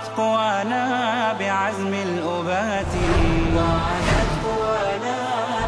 [0.00, 0.84] وعادت قوانا
[1.38, 2.92] بعزم الأبات.
[3.56, 5.18] وعادت قوانا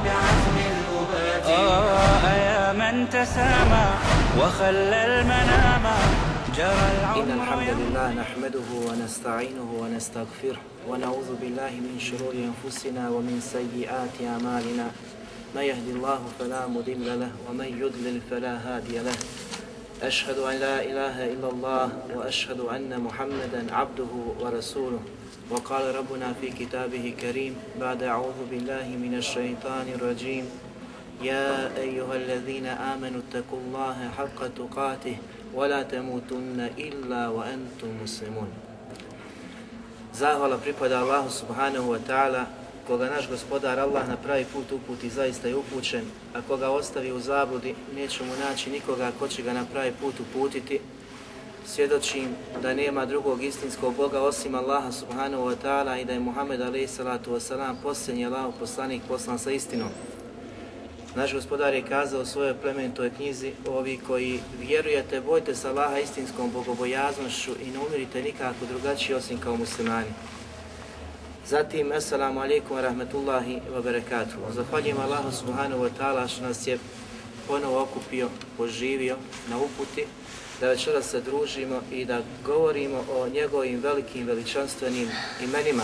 [0.05, 1.47] بعزم الأبات.
[1.47, 3.87] آه يا من تسامى
[4.39, 5.85] وخلى المنام.
[6.57, 14.17] جرى العمر إن الحمد لله نحمده ونستعينه ونستغفره ونعوذ بالله من شرور أنفسنا ومن سيئات
[14.33, 14.87] أعمالنا.
[15.55, 19.17] من يهد الله فلا مضل له ومن يضلل فلا هادي له.
[20.03, 25.03] أشهد أن لا إله إلا الله وأشهد أن محمدا عبده ورسوله.
[25.51, 30.51] وقال ربنا في كتابه كريم بعد أعوذ بالله من الشيطان الرجيم.
[31.23, 35.17] يا أيها الذين آمنوا اتقوا الله حق تقاته
[35.55, 38.51] ولا تموتن إلا وأنتم مسلمون.
[40.59, 42.51] pripada Allahu subhanahu wa ta'ala,
[42.87, 47.21] koga naš gospodar Allah na pravi put uputi zaista je upućen, a koga ostavi u
[47.21, 50.81] zabludi neće mu naći nikoga ko će ga na pravi put uputiti.
[51.67, 52.29] Svjedočim
[52.63, 56.91] da nema drugog istinskog Boga osim Allaha subhanahu wa ta'ala i da je Muhammed alaih
[56.91, 59.89] salatu wasalam posljednji Allahu poslanik poslan sa istinom.
[61.15, 66.51] Naš gospodar je kazao u svojoj plemenitoj knjizi, ovi koji vjerujete, bojte se Allaha istinskom
[66.51, 70.09] bogobojaznošću i ne umirite nikako drugačije osim kao muslimani.
[71.47, 74.53] Zatim, assalamu alaikum wa rahmetullahi wa barakatuhu.
[74.53, 76.79] Zahvaljujem Allahu subhanahu wa ta'ala što nas je
[77.49, 79.17] ponovo okupio, poživio
[79.51, 80.07] na uputi,
[80.61, 85.09] da večeras se družimo i da govorimo o njegovim velikim veličanstvenim
[85.45, 85.83] imenima.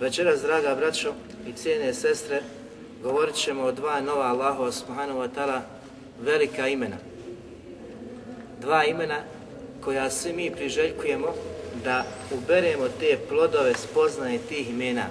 [0.00, 1.12] Večeras, draga braćo
[1.48, 2.42] i cijene sestre,
[3.02, 5.60] govorit ćemo o dva nova Allahova subhanahu wa ta'ala
[6.20, 6.96] velika imena.
[8.60, 9.18] Dva imena
[9.84, 11.34] koja svi mi priželjkujemo
[11.84, 12.04] da
[12.34, 15.06] uberemo te plodove spoznaje tih imena.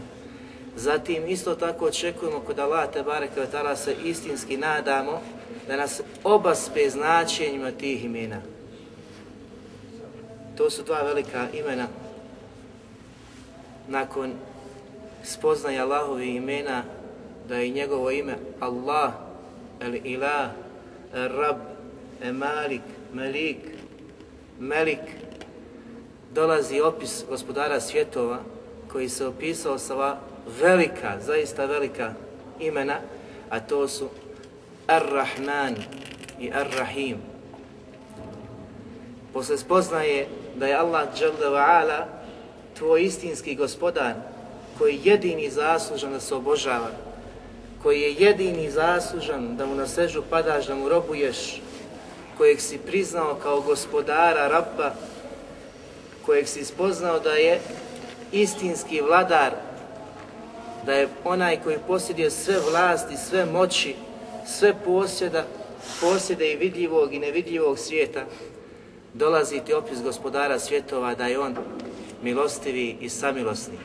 [0.76, 5.22] Zatim isto tako očekujemo kod Allah te bareke ve ta'ala se istinski nadamo
[5.68, 8.42] da nas obaspe značenjima tih imena.
[10.58, 11.88] To su dva velika imena
[13.88, 14.34] nakon
[15.24, 16.84] spoznaje Allahovi imena
[17.50, 19.14] da je njegovo ime Allah,
[19.80, 20.50] El Ilah,
[21.14, 21.58] El Rab,
[22.22, 22.82] El Malik,
[23.14, 23.58] Malik,
[24.60, 25.00] Melik,
[26.36, 28.40] dolazi opis gospodara svjetova
[28.92, 30.18] koji se opisao sa
[30.62, 32.14] velika, zaista velika
[32.60, 32.96] imena,
[33.50, 34.10] a to su
[34.88, 35.76] Ar-Rahman
[36.40, 37.18] i Ar-Rahim.
[39.34, 41.08] Posle spoznaje da je Allah
[41.68, 42.08] Ala
[42.78, 44.14] tvoj istinski gospodar
[44.78, 46.92] koji jedini zaslužan da se obožava,
[47.84, 51.62] koji je jedini zaslužan da mu na sežu padaš, da mu robuješ,
[52.38, 54.96] kojeg si priznao kao gospodara, rabba,
[56.26, 57.60] kojeg si spoznao da je
[58.32, 59.52] istinski vladar,
[60.86, 63.96] da je onaj koji posjeduje sve vlasti, sve moći,
[64.48, 65.46] sve posjeda,
[66.02, 68.26] posjede i vidljivog i nevidljivog svijeta,
[69.14, 71.56] dolazi ti opis gospodara svjetova da je on
[72.24, 73.78] milostivi i samilosni,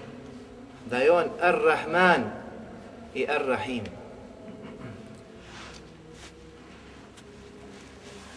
[0.87, 2.41] da je on ar-Rahman,
[3.15, 3.85] i Ar-Rahim.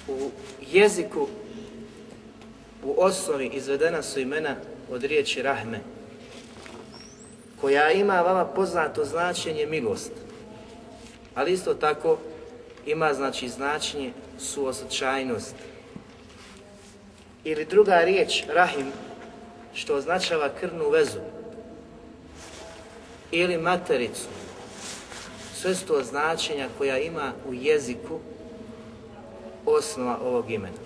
[0.08, 0.32] U
[0.72, 1.28] jeziku
[2.84, 4.56] u osnovi izvedena su imena
[4.92, 5.80] od riječi Rahme,
[7.62, 10.12] koja ima vama poznato značenje milost,
[11.36, 12.18] ali isto tako
[12.86, 15.56] ima znači značenje suosjećajnost.
[17.44, 18.92] Ili druga riječ Rahim,
[19.74, 21.20] što označava krvnu vezu,
[23.32, 24.28] ili matericu,
[25.56, 28.20] sve su to značenja koja ima u jeziku
[29.66, 30.78] osnova ovog imena.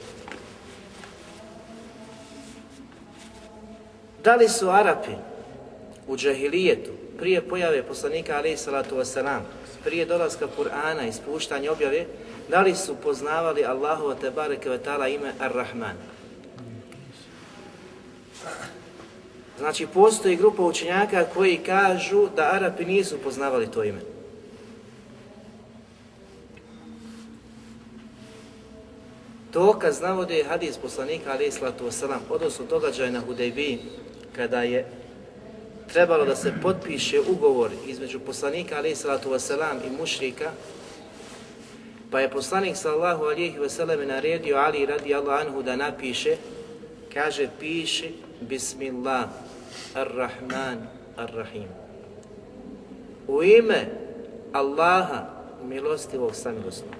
[4.28, 5.12] Da li su Arapi
[6.08, 9.40] u džahilijetu, prije pojave poslanika alaih salatu wasalam,
[9.84, 12.06] prije dolaska Kur'ana i spuštanja objave,
[12.50, 15.96] da li su poznavali Allahova te bareke ve ta'ala ime Ar-Rahman?
[19.58, 24.02] Znači, postoji grupa učenjaka koji kažu da Arapi nisu poznavali to ime.
[29.54, 33.80] Dokaz navode hadis poslanika alaih sallatu wasalam, odnosno događaj na Hudejbiji,
[34.38, 34.86] kada je
[35.94, 40.52] trebalo da se potpiše ugovor između poslanika alaih sallatu wasalam i mušrika,
[42.12, 46.38] pa je poslanik sallahu alihi wasalam naredio Ali radi Allah anhu da napiše
[47.14, 49.26] kaže piši Bismillah
[49.96, 50.78] Ar-Rahman
[51.18, 51.68] Ar-Rahim.
[53.28, 53.90] U ime
[54.54, 55.26] Allaha
[55.64, 56.96] milostivog samilosnog.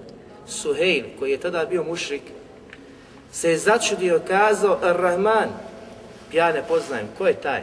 [0.48, 2.22] Suhejl, koji je tada bio mušrik,
[3.32, 5.67] se je začudio kazao Ar-Rahman.
[6.34, 7.62] Ja ne poznajem, ko je taj?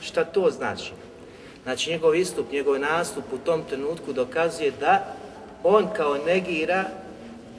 [0.00, 0.92] Šta to znači?
[1.62, 5.14] Znači njegov istup, njegov nastup u tom trenutku dokazuje da
[5.64, 6.84] on kao negira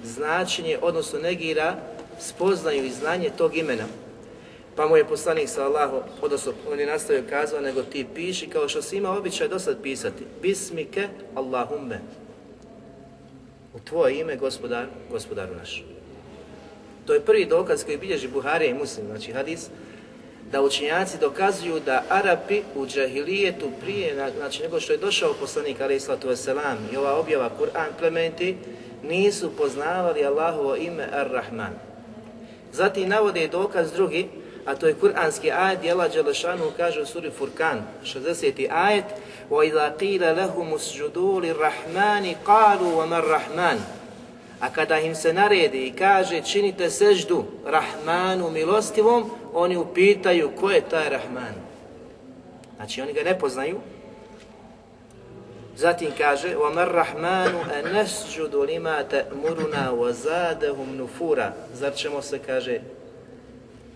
[0.03, 1.75] značenje, odnosno negira
[2.19, 3.85] spoznaju i znanje tog imena.
[4.75, 8.81] Pa mu je poslanik sallahu, odnosno on je nastavio kazao, nego ti piši kao što
[8.81, 10.25] si imao običaj do sad pisati.
[10.41, 11.99] Bismike Allahumme.
[13.73, 15.83] U tvoje ime, gospodar, gospodaru naš.
[17.05, 19.69] To je prvi dokaz koji bilježi Buharija i Muslim, znači hadis,
[20.52, 26.02] da učinjaci dokazuju da Arapi u džahilijetu prije, znači nego što je došao poslanik alaih
[26.02, 28.56] sallatu wasalam i ova objava Kur'an plementi,
[29.02, 31.72] nisu poznavali Allahovo ime Ar-Rahman.
[32.72, 34.28] Zatim navode dokaz drugi,
[34.66, 38.68] a to je kuranski ajet, gdje Allah Đelešanu kaže u suri Furkan, 60.
[38.70, 39.04] ajet,
[39.50, 43.78] وَإِذَا قِيلَ لَهُمُ اسْجُدُوا لِلرَّحْمَنِ قَالُوا وَمَا الرَّحْمَنِ
[44.60, 50.80] A kada im se naredi i kaže činite seždu Rahmanu milostivom, oni upitaju ko je
[50.80, 51.54] taj Rahman.
[52.76, 53.76] Znači oni ga ne poznaju.
[55.76, 62.80] Zatim kaže وَمَا الرَّحْمَنُ أَنَسْجُدُ لِمَا تَأْمُرُنَا وَزَادَهُمْ نُفُورًا Zar ćemo se, kaže,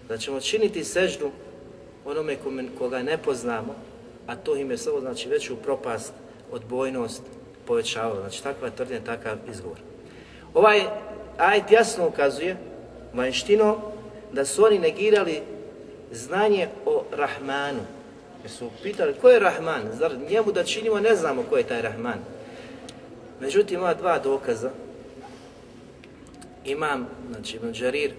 [0.08, 1.30] da ćemo činiti seždu
[2.04, 2.36] onome
[2.78, 3.74] koga ne poznamo,
[4.26, 6.12] a to im je samo znači veću propast,
[6.52, 7.22] odbojnost
[7.66, 8.20] povećavalo.
[8.20, 9.78] Znači takva tvrdnja, takav izgovor.
[10.54, 10.80] Ovaj
[11.38, 12.56] ajet jasno ukazuje
[13.14, 13.76] vanštino
[14.33, 15.41] da su oni negirali
[16.11, 17.79] znanje o Rahmanu.
[18.43, 21.81] Jer su pitali ko je Rahman, zar njemu da činimo ne znamo ko je taj
[21.81, 22.19] Rahman.
[23.39, 24.71] Međutim, ova dva dokaza,
[26.65, 28.11] imam, znači Ibn Đarir,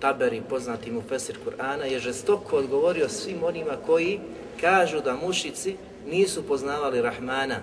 [0.00, 4.20] Taberi, poznati mu Fesir Kur'ana, je žestoko odgovorio svim onima koji
[4.60, 5.76] kažu da mušici
[6.06, 7.60] nisu poznavali Rahmana.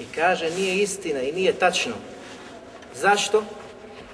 [0.00, 1.94] I kaže nije istina i nije tačno.
[2.94, 3.44] Zašto?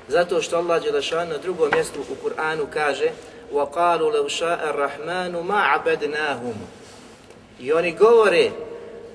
[0.08, 3.10] Zato što Allah Đelešan na drugom mjestu u Kur'anu kaže
[3.54, 6.54] وَقَالُوا لَوْ شَاءَ الرَّحْمَانُ مَا عَبَدْنَاهُمْ
[7.60, 8.52] I oni govore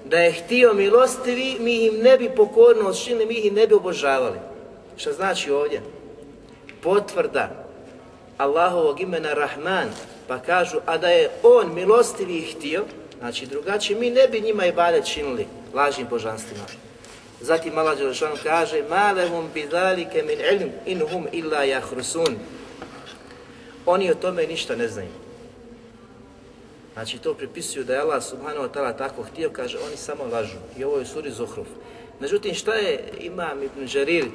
[0.05, 4.39] da je htio milostivi, mi im ne bi pokorno činili, mi ih ne bi obožavali.
[4.97, 5.83] Šta znači ovdje?
[6.83, 7.65] Potvrda
[8.39, 9.89] Allahovog imena Rahman,
[10.29, 12.85] pa kažu, a da je on milostivi htio,
[13.19, 16.65] znači drugačije, mi ne bi njima i bade činili lažnim božanstvima.
[17.42, 22.36] Zatim Allah Đelešanu kaže Ma lehum bidalike min ilm in hum illa jahrusun
[23.86, 25.10] Oni o tome ništa ne znaju.
[26.94, 30.58] Znači to pripisuju da je Allah subhanahu wa ta'ala tako htio, kaže oni samo lažu.
[30.78, 31.68] I ovo je suri Zuhruf.
[32.20, 34.26] Međutim šta je Imam Ibn Đarir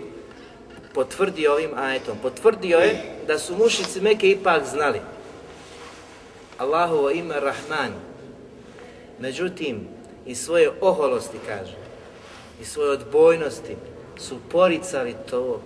[0.95, 2.19] potvrdio ovim ajetom?
[2.23, 5.01] Potvrdio je da su mušici Meke ipak znali.
[6.59, 7.93] Allahovo ime Rahman.
[9.19, 9.89] Međutim,
[10.27, 11.84] i svoje oholosti kaže,
[12.61, 13.77] i svoje odbojnosti
[14.17, 15.61] su poricali to,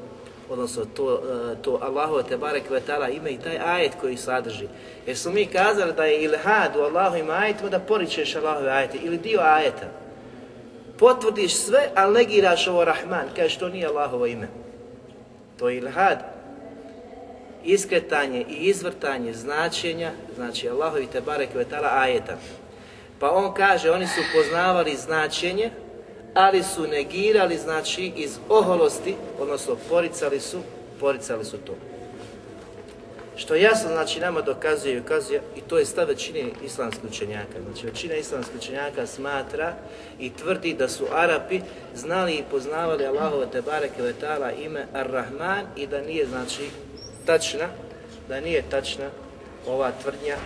[0.49, 1.23] odnosno to,
[1.62, 2.64] to Allahu te barek
[3.12, 4.69] ime i taj ajet koji sadrži.
[5.06, 9.19] Jer su mi kazali da je ilhad u Allahovim ajetima da poričeš Allahove ajete ili
[9.19, 9.87] dio ajeta.
[10.99, 14.49] Potvrdiš sve, ali negiraš ovo Rahman, kažeš to nije Allahovo ime.
[15.58, 16.19] To je ilhad.
[17.64, 21.48] Iskretanje i izvrtanje značenja, znači Allahovi te barek
[21.82, 22.36] ajeta.
[23.19, 25.70] Pa on kaže, oni su poznavali značenje,
[26.35, 30.61] ali su negirali, znači, iz oholosti, odnosno poricali su,
[31.01, 31.75] poricali su to.
[33.37, 37.63] Što jasno, znači, nama dokazuje i ukazuje, i to je stav većine islamskih učenjaka.
[37.67, 39.75] Znači, većina islamskih učenjaka smatra
[40.19, 41.61] i tvrdi da su Arapi
[41.94, 46.70] znali i poznavali Allahove Tebare Kevetala ime Ar-Rahman i da nije, znači,
[47.27, 47.69] tačna,
[48.29, 49.11] da nije tačna
[49.67, 50.37] ova tvrdnja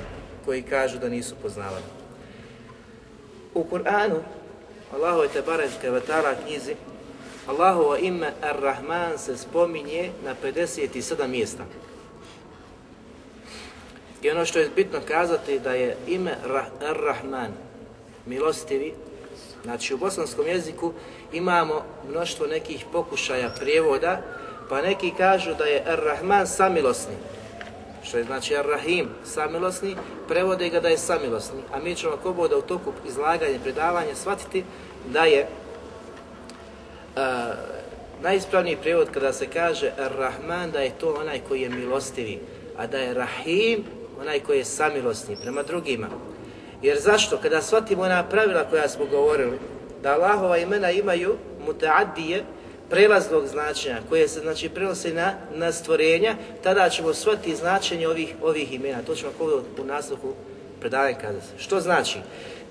[0.45, 1.85] koji kažu da nisu poznavali.
[3.55, 4.21] U Kur'anu
[4.95, 6.77] Allahove te bareke ve ta'ala knjizi
[7.47, 11.65] Allahovo ime Ar-Rahman se spominje na 57 mjesta.
[14.23, 16.37] I ono što je bitno kazati da je ime
[16.81, 17.51] Ar-Rahman
[18.27, 18.95] milostivi,
[19.63, 20.93] znači u bosanskom jeziku
[21.33, 24.23] imamo mnoštvo nekih pokušaja prijevoda,
[24.69, 27.15] pa neki kažu da je Ar-Rahman samilosni,
[28.03, 29.97] što je znači Ar-Rahim, samilosni,
[30.29, 31.61] prevode ga da je samilosni.
[31.73, 34.65] A mi ćemo ako boda u toku izlaganja i predavanja shvatiti
[35.13, 35.47] da je
[37.17, 37.23] uh,
[38.23, 42.39] najispravniji prijevod kada se kaže Ar-Rahman da je to onaj koji je milostivi,
[42.77, 43.85] a da je Rahim
[44.21, 46.09] onaj koji je samilosni prema drugima.
[46.83, 47.39] Jer zašto?
[47.43, 49.59] Kada shvatimo ona pravila koja smo govorili,
[50.03, 52.45] da Allahova imena imaju mutaaddije,
[52.93, 58.73] prelaznog značenja koje se znači prenosi na, na stvorenja, tada ćemo shvatiti značenje ovih, ovih
[58.73, 59.03] imena.
[59.07, 59.33] To ćemo
[59.83, 60.33] u nastavku
[60.81, 61.47] predavanja kazati.
[61.59, 62.19] Što znači?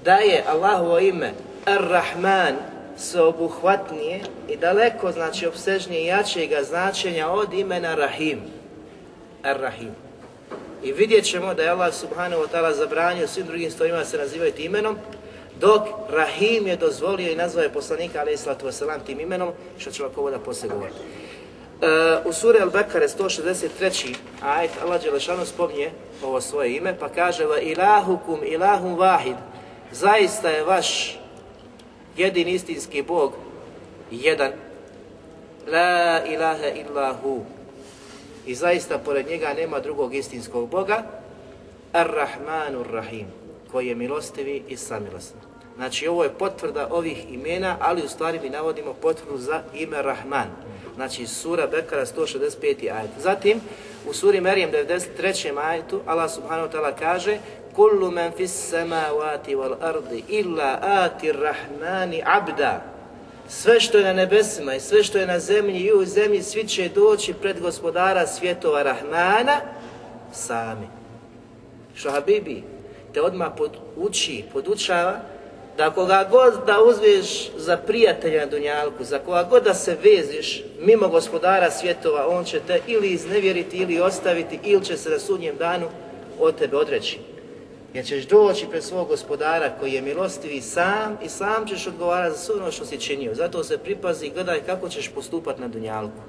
[0.04, 1.32] Da je Allahovo ime
[1.66, 2.54] Ar-Rahman
[2.98, 8.40] sveobuhvatnije i daleko znači obsežnije i jačega značenja od imena Rahim.
[9.44, 9.92] Ar-Rahim.
[10.84, 14.54] I vidjet ćemo da je Allah subhanahu wa ta'ala zabranio svim drugim stojima se nazivaju
[14.58, 14.98] imenom,
[15.62, 20.10] dok Rahim je dozvolio i nazvao je poslanika alaih sallatu wasalam tim imenom, što ćemo
[20.10, 21.00] ako da poslije govoriti.
[21.82, 21.86] E,
[22.26, 24.16] u suri Al-Bekare 163.
[24.42, 25.92] ajet Allah Đelešanu spominje
[26.24, 29.36] ovo svoje ime pa kaže Va ilahukum ilahum vahid
[29.92, 31.20] Zaista je vaš
[32.18, 33.34] jedin istinski Bog
[34.12, 34.52] jedan
[35.68, 37.46] La ilaha illahu
[38.46, 41.04] i zaista pored njega nema drugog istinskog Boga
[41.94, 43.28] Ar-Rahmanur Rahim
[43.72, 45.51] koji je milostivi i samilosni.
[45.82, 50.48] Znači ovo je potvrda ovih imena, ali u stvari mi navodimo potvrdu za ime Rahman.
[50.96, 52.92] Znači sura Bekara 165.
[52.92, 53.10] ajet.
[53.20, 53.62] Zatim
[54.10, 55.58] u suri Merijem 93.
[55.58, 57.38] ajetu Allah subhanahu wa ta'ala kaže
[57.76, 62.84] Kullu man fis samavati wal ardi illa ati rahmani abda.
[63.50, 66.68] Sve što je na nebesima i sve što je na zemlji i u zemlji, svi
[66.68, 69.62] će doći pred gospodara svjetova Rahmana
[70.32, 70.88] sami.
[71.96, 72.64] Što Habibi
[73.14, 75.31] te odmah poduči, podučava
[75.78, 80.64] da koga god da uzviješ za prijatelja na Dunjalku, za koga god da se veziš
[80.80, 85.58] mimo gospodara svjetova, on će te ili iznevjeriti ili ostaviti ili će se na sudnjem
[85.58, 85.88] danu
[86.40, 87.20] od tebe odreći.
[87.94, 92.38] Jer ćeš doći pred svog gospodara koji je milostivi sam i sam ćeš odgovarati za
[92.38, 93.36] sve ono što si činio.
[93.36, 96.22] Zato se pripazi i gledaj kako ćeš postupati na Dunjalku.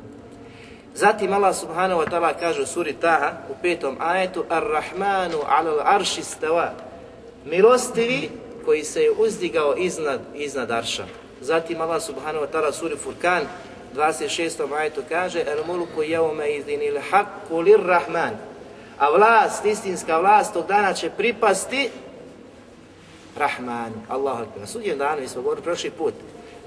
[0.95, 6.23] Zatim Allah subhanahu wa ta'ala kaže u suri Taha u petom ajetu Ar-Rahmanu alal arši
[6.23, 6.73] stava
[7.45, 8.29] Milostivi
[8.65, 11.05] koji se je uzdigao iznad, iznad arša.
[11.41, 13.43] Zatim Allah subhanahu wa ta'ala suri Furkan
[13.95, 14.75] 26.
[14.75, 18.53] ajetu kaže El mulku jevme idinil haqqu lir rahman
[18.99, 21.91] a vlast, istinska vlast tog dana će pripasti
[23.37, 24.61] Rahmanu, Allahu Akbar.
[24.61, 26.15] Na sudnjem danu, mi smo govorili prošli put,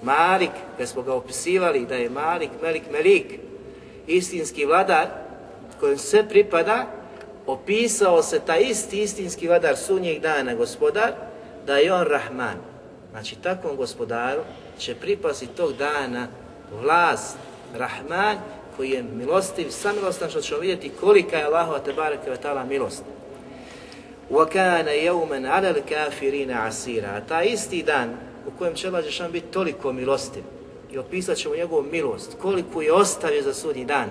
[0.01, 3.39] Malik, kad smo ga opisivali da je Malik, Melik, Melik,
[4.07, 5.07] istinski vladar,
[5.79, 6.85] kojem sve pripada,
[7.47, 11.11] opisao se taj isti istinski vladar sunnjeg dana, gospodar,
[11.66, 12.56] da je on Rahman.
[13.10, 14.40] Znači, takvom gospodaru
[14.78, 16.28] će pripasti tog dana
[16.82, 17.36] vlast
[17.74, 18.36] Rahman
[18.76, 23.02] koji je milostiv, samilostan što ćemo vidjeti kolika je Allahova tebareke ve ta'ala milost.
[24.30, 29.46] وَكَانَ يَوْمًا عَلَى الْكَافِرِينَ عَسِيرًا A taj isti dan u kojem će Allah Žešan biti
[29.46, 30.42] toliko milostiv
[30.92, 34.08] i opisat ćemo njegovu milost, koliko je ostavio za sudnji dan,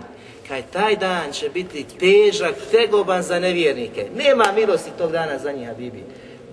[0.48, 4.08] kaj taj dan će biti težak, tegoban za nevjernike.
[4.16, 6.04] Nema milosti tog dana za njih, Bibi.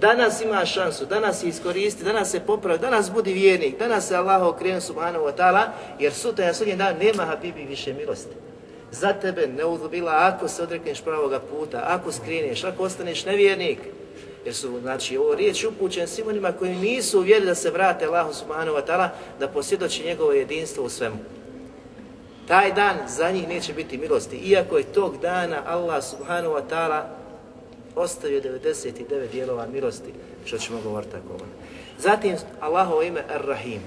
[0.01, 4.43] Danas ima šansu, danas je iskoristi, danas se popravi, danas budi vjernik, danas se Allah
[4.43, 5.63] okrenu subhanahu wa ta'ala,
[5.99, 8.35] jer sutra na sudnji dan nema Habibi više milosti.
[8.91, 9.63] Za tebe ne
[10.07, 13.79] ako se odrekneš pravoga puta, ako skrineš, ako ostaneš nevjernik.
[14.45, 18.33] Jer su, znači, ovo riječ upućen svim onima koji nisu uvjeri da se vrate Allahu
[18.33, 21.17] subhanahu wa ta'ala, da posvjedoči njegovo jedinstvo u svemu.
[22.47, 27.20] Taj dan za njih neće biti milosti, iako je tog dana Allah subhanahu wa ta'ala
[27.95, 30.13] ostavio 99 dijelova milosti,
[30.45, 31.45] što ćemo govoriti tako ovo.
[31.99, 33.79] Zatim, Allahovo ime Ar-Rahim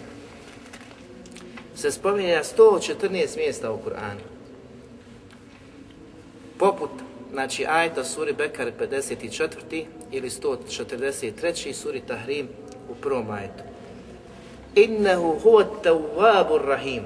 [1.75, 4.21] se spominje na 114 mjesta u Kur'anu.
[6.59, 6.91] Poput,
[7.33, 9.85] znači, ajta suri Bekar 54.
[10.11, 11.73] ili 143.
[11.73, 12.49] suri Tahrim
[12.91, 13.63] u prvom ajetu.
[14.75, 17.03] Innehu huwa tawwabur rahim.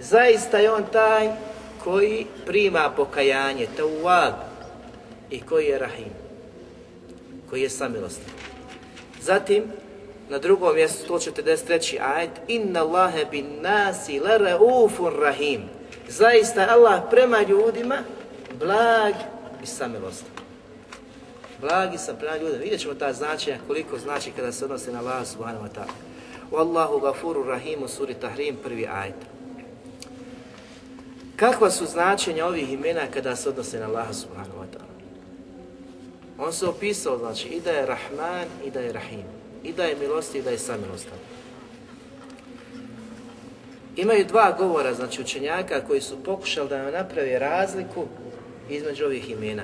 [0.00, 1.30] Zaista je on taj
[1.84, 4.32] koji prima pokajanje, tawwab,
[5.32, 6.12] i koji je Rahim,
[7.50, 8.30] koji je samilostan.
[9.20, 9.64] Zatim,
[10.28, 11.98] na drugom mjestu 143.
[12.00, 15.62] ajet Inna Allahe bin nasi la raufun rahim.
[16.08, 17.98] Zaista Allah prema ljudima
[18.58, 19.14] blag
[19.62, 20.30] i samilostan.
[21.60, 22.58] Blag i sam prema ljudima.
[22.58, 25.92] Vidjet ćemo ta značenja koliko znači kada se odnose na Allah subhanahu wa ta'ala.
[26.50, 29.14] Wallahu gafuru rahimu suri Tahrim prvi ajet.
[31.36, 34.91] Kakva su značenja ovih imena kada se odnose na Allah subhanahu wa ta'ala?
[36.44, 39.24] On se opisao, znači, i da je Rahman i da je Rahim.
[39.62, 41.18] I da je milosti i da je samilostan.
[43.96, 48.04] Imaju dva govora, znači, učenjaka koji su pokušali da nam naprave razliku
[48.70, 49.62] između ovih imena.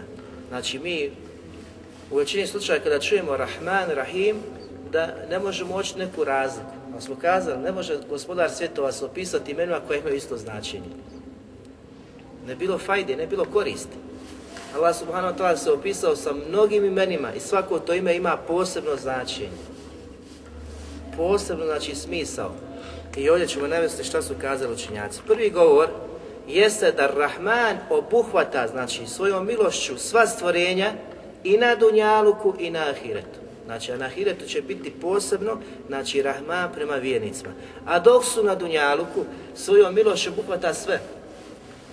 [0.49, 1.11] Znači, mi
[2.11, 4.37] u većini slučaja kada čujemo Rahman, Rahim,
[4.93, 6.71] da ne možemo oći neku razliku.
[6.93, 10.91] Ali smo kazali, ne može gospodar svjetova se opisati imenima koje imaju isto značenje.
[12.47, 13.97] Ne bilo fajde, ne bilo koristi.
[14.75, 18.97] Allah subhanahu wa ta'ala se opisao sa mnogim imenima i svako to ime ima posebno
[18.97, 19.49] značenje.
[21.17, 22.53] Posebno znači smisao.
[23.17, 25.21] i ovdje ćemo navesti šta su kazali učinjaci.
[25.27, 25.89] Prvi govor
[26.49, 30.93] jeste da Rahman obuhvata, znači svojom milošću sva stvorenja
[31.45, 33.39] i na Dunjaluku i na Ahiretu.
[33.65, 37.53] Znači, a na Ahiretu će biti posebno, znači Rahman prema vjernicima.
[37.87, 41.01] A dok su na Dunjaluku, svojom milošću obuhvata sve.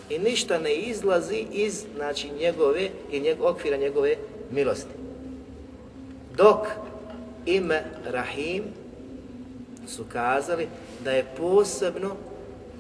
[0.10, 4.16] I ništa ne izlazi iz, znači, njegove i njeg, okvira njegove
[4.52, 4.94] milosti.
[6.38, 6.68] Dok
[7.46, 8.64] ime Rahim
[9.88, 10.68] su kazali
[11.04, 12.16] da je posebno,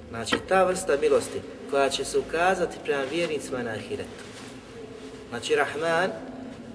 [0.09, 1.41] znači ta vrsta milosti
[1.71, 4.23] koja će se ukazati prema vjernicima na ahiretu.
[5.29, 6.11] Znači Rahman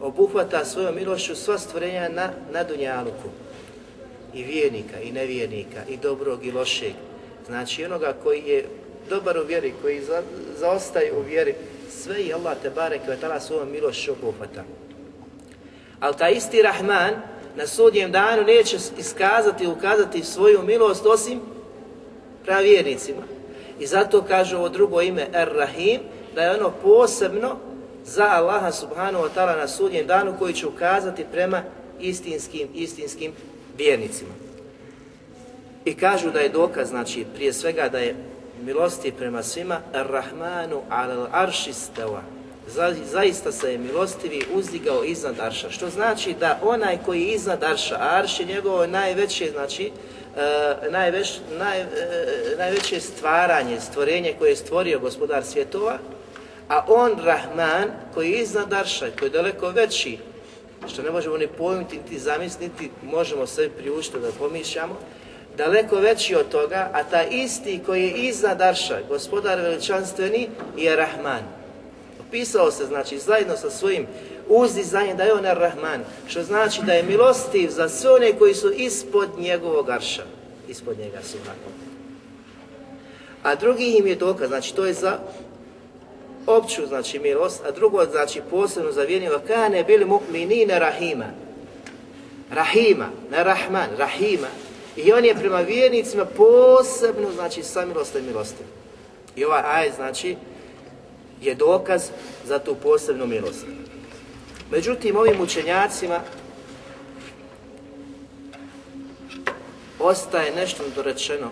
[0.00, 3.28] obuhvata svojom milošću sva stvorenja na, na Dunjaluku.
[4.34, 6.92] I vjernika, i nevjernika, i dobrog, i lošeg.
[7.46, 8.68] Znači onoga koji je
[9.08, 10.22] dobar u vjeri, koji za,
[10.58, 11.54] zaostaje u vjeri,
[11.90, 14.64] sve i Allah te barek ve tala svojom milošću obuhvata.
[16.00, 17.14] Ali taj isti Rahman
[17.56, 21.40] na sudnjem danu neće iskazati i ukazati svoju milost osim
[22.44, 23.22] prema vjernicima.
[23.80, 26.00] I zato kaže ovo drugo ime Ar-Rahim,
[26.34, 27.56] da je ono posebno
[28.04, 31.62] za Allaha subhanahu wa ta'ala na sudnjem danu koji će ukazati prema
[32.00, 33.32] istinskim, istinskim
[33.78, 34.30] vjernicima.
[35.84, 38.16] I kažu da je dokaz, znači prije svega da je
[38.64, 42.22] milosti prema svima Ar-Rahmanu al arši stava.
[42.66, 45.70] Za, zaista se je milostivi uzdigao iznad Arša.
[45.70, 49.90] Što znači da onaj koji je iznad Arša, a Arš je njegovo najveće, znači,
[50.90, 51.88] najveć, naj, uh,
[52.58, 55.98] najveće stvaranje, stvorenje koje je stvorio gospodar svjetova,
[56.68, 60.18] a on Rahman koji je iznad Arša, koji je daleko veći,
[60.88, 64.96] što ne možemo ni pojmiti, niti zamisliti, možemo sve priuštiti da pomišljamo,
[65.56, 71.42] daleko veći od toga, a ta isti koji je iznad Arša, gospodar veličanstveni, je Rahman.
[72.28, 74.06] Opisao se, znači, zajedno sa svojim
[74.50, 78.72] uzdizanjem da je on Ar-Rahman, što znači da je milostiv za sve one koji su
[78.72, 80.22] ispod njegovog Arša,
[80.68, 81.38] ispod njega su
[83.42, 85.18] A drugi im je dokaz, znači to je za
[86.46, 91.26] opću, znači, milost, a drugo, znači, posebno za vjernjeva, kane bili mu'minine rahima.
[92.50, 94.48] Rahima, ne Rahman, Rahima.
[95.04, 98.66] I on je prema vjernicima posebno, znači, samilost i milostiv.
[99.36, 100.36] I ovaj aj, znači,
[101.42, 102.02] je dokaz
[102.44, 103.66] za tu posebnu milost.
[104.70, 106.20] Međutim, ovim učenjacima
[109.98, 111.50] ostaje nešto dorečeno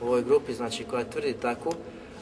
[0.00, 1.72] u ovoj grupi, znači koja tvrdi tako,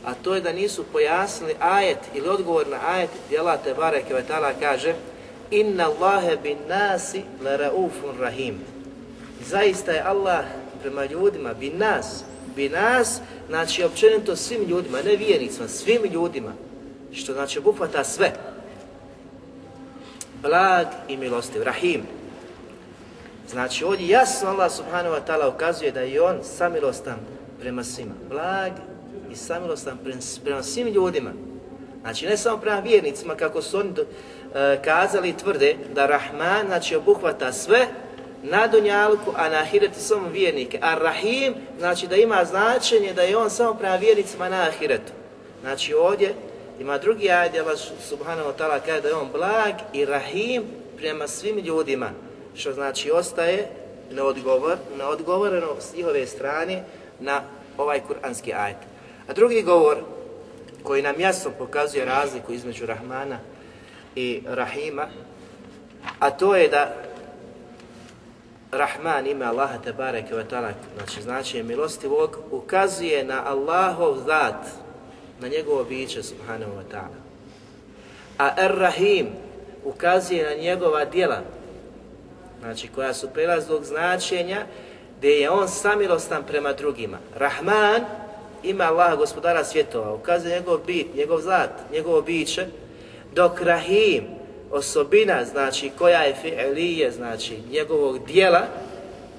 [0.04, 4.14] a to je da nisu pojasnili ajet ili odgovor na ajet gdje Allah te bareke
[4.14, 4.94] vetala kaže
[5.50, 8.71] Inna Allahe bin nasi la raufun rahim.
[9.46, 10.44] Zaista je Allah
[10.82, 12.24] prema ljudima, bin nas,
[12.56, 16.52] bi nas, znači općenito svim ljudima, ne vjernicima, svim ljudima,
[17.12, 18.32] što znači obuhvata sve.
[20.42, 22.02] Blag i milostiv, rahim.
[23.50, 27.16] Znači ovdje jasno Allah subhanahu wa ta'ala ukazuje da je on samilostan
[27.60, 28.14] prema svima.
[28.28, 28.72] Blag
[29.32, 29.98] i samilostan
[30.44, 31.30] prema svim ljudima.
[32.00, 34.06] Znači ne samo prema vjernicima kako su oni uh,
[34.84, 37.86] kazali i tvrde da Rahman znači obuhvata sve,
[38.42, 40.78] na Dunjalku, a na Ahiretu samo vjernike.
[40.82, 45.12] A Rahim, znači da ima značenje da je on samo prema vjernicima na Ahiretu.
[45.60, 46.34] Znači ovdje
[46.80, 47.78] ima drugi ajde, Allah
[48.08, 50.62] subhanahu wa ta'ala kaže da je on blag i Rahim
[50.96, 52.10] prema svim ljudima.
[52.54, 53.68] Što znači ostaje
[54.12, 56.84] neodgovor, neodgovoreno s njihove strane
[57.20, 57.42] na
[57.78, 58.76] ovaj kuranski ajet.
[59.28, 59.96] A drugi govor
[60.82, 63.38] koji nam jasno pokazuje razliku između Rahmana
[64.16, 65.06] i Rahima,
[66.18, 66.94] a to je da
[68.72, 74.66] Rahman ime Allaha te bareke ve taala, znači znači milostivog, ukazuje na Allahov zat,
[75.40, 77.18] na njegovo biće subhanahu wa ta'ala.
[78.38, 79.26] A Ar-Rahim
[79.84, 81.40] ukazuje na njegova djela,
[82.60, 84.66] znači koja su prelaznog značenja,
[85.18, 87.18] gdje je on samilostan prema drugima.
[87.34, 88.04] Rahman
[88.62, 92.66] ima Allaha gospodara svjetova, ukazuje njegov bit, njegov zat, njegovo biće,
[93.34, 94.41] dok Rahim
[94.72, 98.62] osobina, znači koja je fi'lije, znači njegovog dijela,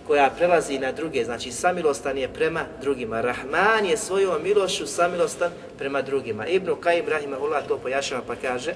[0.08, 3.22] koja prelazi na druge, znači samilostan je prema drugima.
[3.22, 6.48] Rahman je svojom milošću samilostan prema drugima.
[6.48, 8.74] Ibn Qayyim Rahimahullah to pojašnjava pa kaže,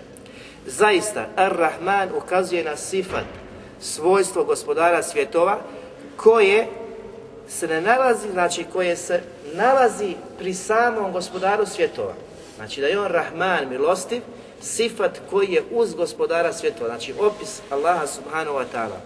[0.66, 3.26] zaista Ar-Rahman ukazuje na sifat,
[3.80, 5.60] svojstvo gospodara svjetova,
[6.16, 6.68] koje
[7.48, 9.22] se ne nalazi, znači koje se
[9.54, 12.14] nalazi pri samom gospodaru svjetova.
[12.56, 14.22] Znači da je on Rahman milostiv,
[14.62, 19.00] sifat koji je uz gospodara svjetova, znači opis Allaha subhanahu wa ta'ala.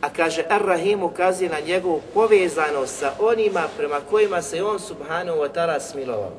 [0.00, 5.48] A kaže Ar-Rahim ukazuje na njegovu povezanost sa onima prema kojima se on subhanahu wa
[5.54, 6.32] ta'ala smilovao.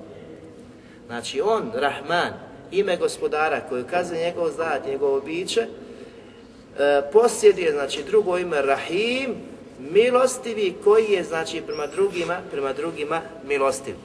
[1.08, 2.34] Znači on, Rahman,
[2.72, 9.36] ime gospodara koji ukazuje njegov zad, njegovo biće, e, posjeduje, znači drugo ime Rahim,
[9.80, 13.96] milostivi koji je znači prema drugima, prema drugima milostiv.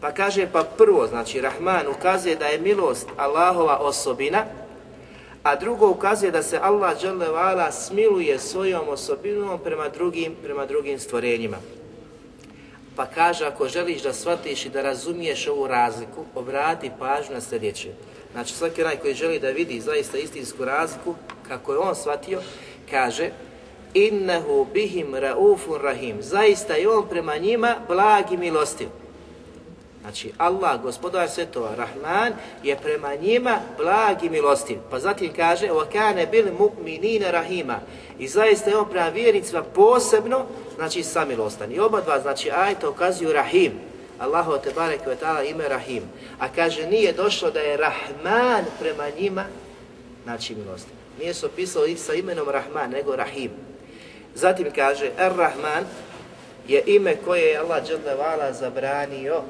[0.00, 4.44] Pa kaže pa prvo, znači Rahman ukazuje da je milost Allahova osobina,
[5.42, 11.56] a drugo ukazuje da se Allah dželle smiluje svojom osobinom prema drugim, prema drugim stvorenjima.
[12.96, 17.88] Pa kaže, ako želiš da shvatiš i da razumiješ ovu razliku, obrati pažnju na sljedeće.
[18.32, 21.14] Znači, svaki onaj koji želi da vidi zaista istinsku razliku,
[21.48, 22.40] kako je on shvatio,
[22.90, 23.30] kaže,
[23.94, 26.16] innehu bihim raufun rahim.
[26.22, 28.88] Zaista je on prema njima blag i milostiv.
[30.05, 34.77] Znači, Allah, gospodar svetova, Rahman, je prema njima blag i milostiv.
[34.91, 37.79] Pa zatim kaže, وَكَانَ بِلْ مُؤْمِنِينَ rahima.
[38.19, 41.71] I zaista je on prema vjernicima posebno, znači samilostan.
[41.71, 43.71] I oba dva, znači, ajta ukazuju Rahim.
[44.19, 45.15] Allahu te barek ve
[45.49, 46.03] ime Rahim.
[46.39, 49.45] A kaže, nije došlo da je Rahman prema njima,
[50.23, 50.93] znači milostiv.
[51.19, 53.51] Nije se opisao i sa imenom Rahman, nego Rahim.
[54.35, 55.83] Zatim kaže, Ar-Rahman
[56.67, 57.83] je ime koje je Allah
[58.51, 59.41] zabranio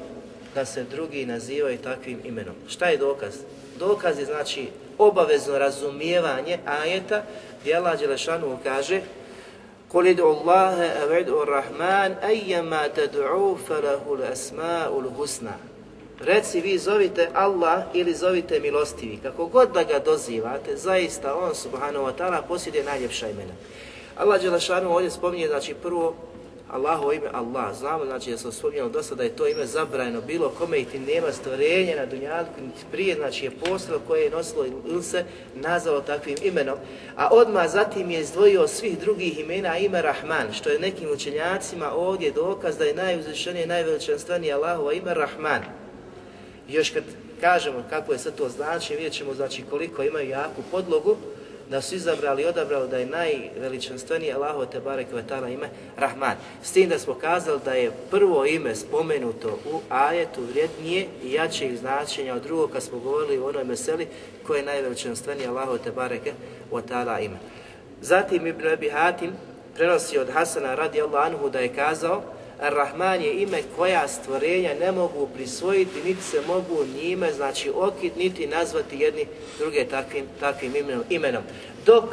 [0.54, 2.54] da se drugi nazivaju takvim imenom.
[2.68, 3.34] Šta je dokaz?
[3.78, 7.22] Dokaz je znači obavezno razumijevanje ajeta
[7.60, 9.00] gdje Allah Đelešanu kaže
[9.92, 15.56] قُلِ ادْعُوا اللَّهَ أَوْ ادْعُوا الرَّحْمَنَ أَيَّمَا تَدْعُوا فَلَهُ الْأَسْمَاءُ الْحُسْنَى
[16.20, 19.18] Reci vi zovite Allah ili zovite milostivi.
[19.22, 23.52] Kako god da ga dozivate, zaista On subhanahu wa ta'ala posjeduje najljepša imena.
[24.16, 26.14] Allah Đelešanu ovdje spominje, znači prvo
[26.71, 27.75] Allahovo ime Allah.
[27.75, 30.99] Znamo, znači, da se spominjalo dosta da je to ime zabrajeno bilo kome i ti
[30.99, 36.01] nema stvorenja na dunjalku, niti prije, znači je postalo koje je nosilo ili se nazvalo
[36.01, 36.77] takvim imenom.
[37.15, 42.31] A odmah zatim je izdvojio svih drugih imena ime Rahman, što je nekim učenjacima ovdje
[42.31, 45.61] dokaz da je najuzvišenije, najveličanstvenije Allahovo ime Rahman.
[46.67, 47.03] još kad
[47.41, 51.17] kažemo kako je sve to znači, vidjet ćemo znači koliko imaju jaku podlogu,
[51.71, 55.07] da su izabrali i odabrali da je najveličanstvenije Allaho te barek
[55.53, 56.35] ime Rahman.
[56.63, 61.77] S tim da smo kazali da je prvo ime spomenuto u ajetu vrijednije i jačeg
[61.77, 64.07] značenja od drugog kad smo govorili o onoj meseli
[64.47, 66.21] koje je najveličanstvenije Allaho te barek
[67.19, 67.37] ime.
[68.01, 69.31] Zatim Ibn Abi Hatim
[69.75, 72.23] prenosi od Hasana radi anhu da je kazao
[72.61, 78.47] Ar-Rahman je ime koja stvorenja ne mogu prisvojiti, niti se mogu njime, znači okit, niti
[78.47, 79.25] nazvati jedni
[79.59, 80.73] druge takvim, takvim
[81.09, 81.43] imenom.
[81.85, 82.03] Dok,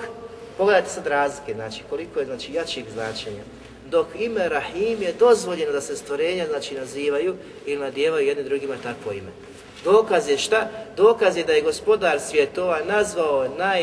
[0.56, 3.42] pogledajte sad razlike, znači koliko je znači jačih značenja.
[3.90, 9.12] Dok ime Rahim je dozvoljeno da se stvorenja znači nazivaju ili nadjevaju jedni drugima takvo
[9.12, 9.30] ime.
[9.84, 10.68] Dokaz je šta?
[10.96, 13.82] Dokaz je da je gospodar svjetova nazvao naj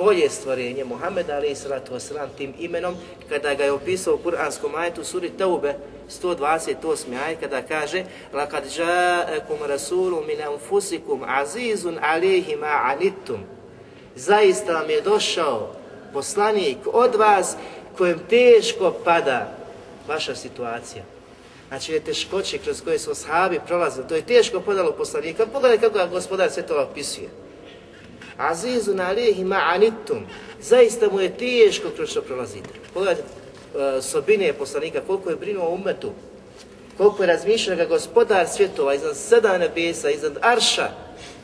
[0.00, 2.96] bolje stvorenje Muhammeda ali salatu wasalam tim imenom
[3.28, 5.74] kada ga je opisao u Kur'anskom ajetu suri Taube
[6.22, 7.16] 128.
[7.26, 13.38] ajet kada kaže لَقَدْ جَاءَكُمْ رَسُولٌ مِنْ أَنْفُسِكُمْ عَزِيزٌ عَلَيْهِ مَا عَنِتُّمْ
[14.16, 15.72] Zaista vam je došao
[16.12, 17.56] poslanik od vas
[17.98, 19.56] kojem teško pada
[20.08, 21.04] vaša situacija.
[21.68, 25.46] Znači, je teškoće kroz koje su sahabi prolazili, to je teško podalo poslanika.
[25.46, 27.28] Pogledaj kako ga gospodar sve to opisuje.
[28.37, 30.21] Azizun alihi ma'anittum.
[30.61, 32.69] Zaista mu je teško kroz što prolazite.
[32.93, 36.11] Pogledajte uh, sobine poslanika, koliko je brinuo o umetu,
[36.97, 40.89] koliko je razmišljao ga gospodar svjetova iznad sedam nebesa, iznad arša,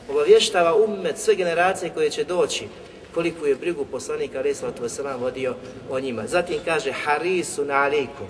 [0.10, 2.68] obavještava umet sve generacije koje će doći,
[3.14, 5.56] koliko je brigu poslanika Reslatu Veselam vodio
[5.90, 6.28] o njima.
[6.28, 8.28] Zatim kaže harisu na alikum.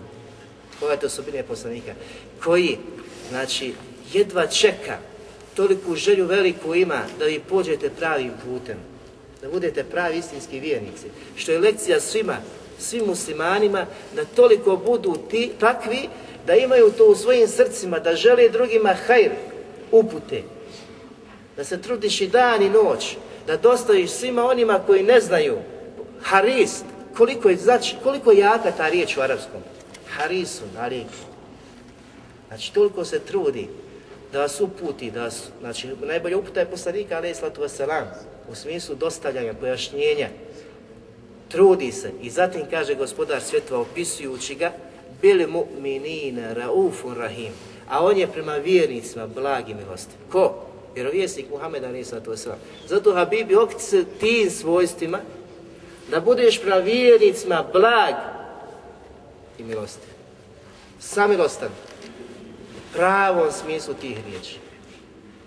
[0.79, 1.93] Pogledajte osobine poslanika,
[2.43, 2.77] koji,
[3.29, 3.73] znači,
[4.13, 4.97] jedva čeka
[5.57, 8.77] toliku želju veliku ima da vi pođete pravim putem,
[9.41, 11.07] da budete pravi istinski vjernici.
[11.35, 12.37] Što je lekcija svima,
[12.79, 16.09] svim muslimanima, da toliko budu ti, takvi
[16.47, 19.31] da imaju to u svojim srcima, da žele drugima hajr,
[19.91, 20.43] upute.
[21.55, 23.15] Da se trudiš i dan i noć,
[23.47, 25.57] da dostaviš svima onima koji ne znaju,
[26.21, 26.85] harist,
[27.17, 29.61] koliko je, znači, koliko je jaka ta riječ u arapskom.
[30.09, 31.27] Harisun, alikum.
[32.47, 33.67] Znači, toliko se trudi
[34.31, 38.05] da vas uputi, da vas, znači najbolja uputa je poslanika alaih wasalam,
[38.51, 40.29] u smislu dostavljanja, pojašnjenja,
[41.49, 44.71] trudi se i zatim kaže gospodar svjetova opisujući ga,
[45.21, 47.53] bili mu'minina raufun rahim,
[47.89, 50.15] a on je prema vjernicima blagi milosti.
[50.31, 50.63] Ko?
[50.95, 52.55] Vjerovjesnik Muhammed wasalam.
[52.87, 55.19] Zato Habibi okti se tim svojstvima
[56.11, 58.15] da budeš prema vjernicima blag
[59.59, 60.07] i milosti.
[60.99, 61.69] Samilostan
[62.97, 64.57] pravom smislu tih riječi.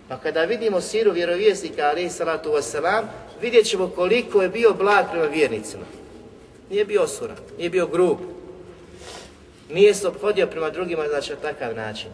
[0.09, 3.03] Pa kada vidimo siru vjerovjesnika alaih salatu wasalam,
[3.43, 5.85] vidjet ćemo koliko je bio blag prema vjernicima.
[6.71, 8.19] Nije bio osuran, nije bio grub.
[9.71, 12.11] Nije se obhodio prema drugima znači na takav način.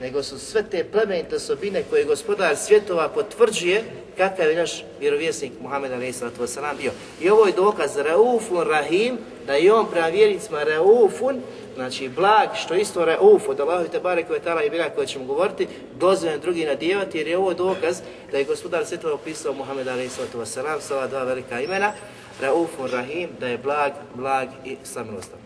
[0.00, 3.84] nego su sve te plemenite osobine koje gospodar svjetova potvrđuje
[4.16, 6.58] kakav je naš vjerovjesnik Muhammed a.s.
[6.78, 6.92] bio.
[7.20, 11.40] I ovo je dokaz Raufun Rahim, da je on prema vjernicima Raufun,
[11.74, 14.00] znači blag, što isto Rauf, od Allahu te
[14.44, 18.44] tala i bila koje ćemo govoriti, dozvoljen drugi nadjevati, jer je ovo dokaz da je
[18.44, 20.52] gospodar svjetova opisao Muhammed a.s.
[20.80, 21.92] sa ova dva velika imena,
[22.40, 25.38] Raufun Rahim, da je blag, blag i samilostan.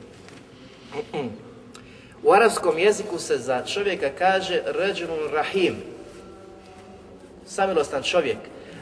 [2.24, 5.76] U arapskom jeziku se za čovjeka kaže ređunun rahim,
[7.46, 8.38] samilostan čovjek,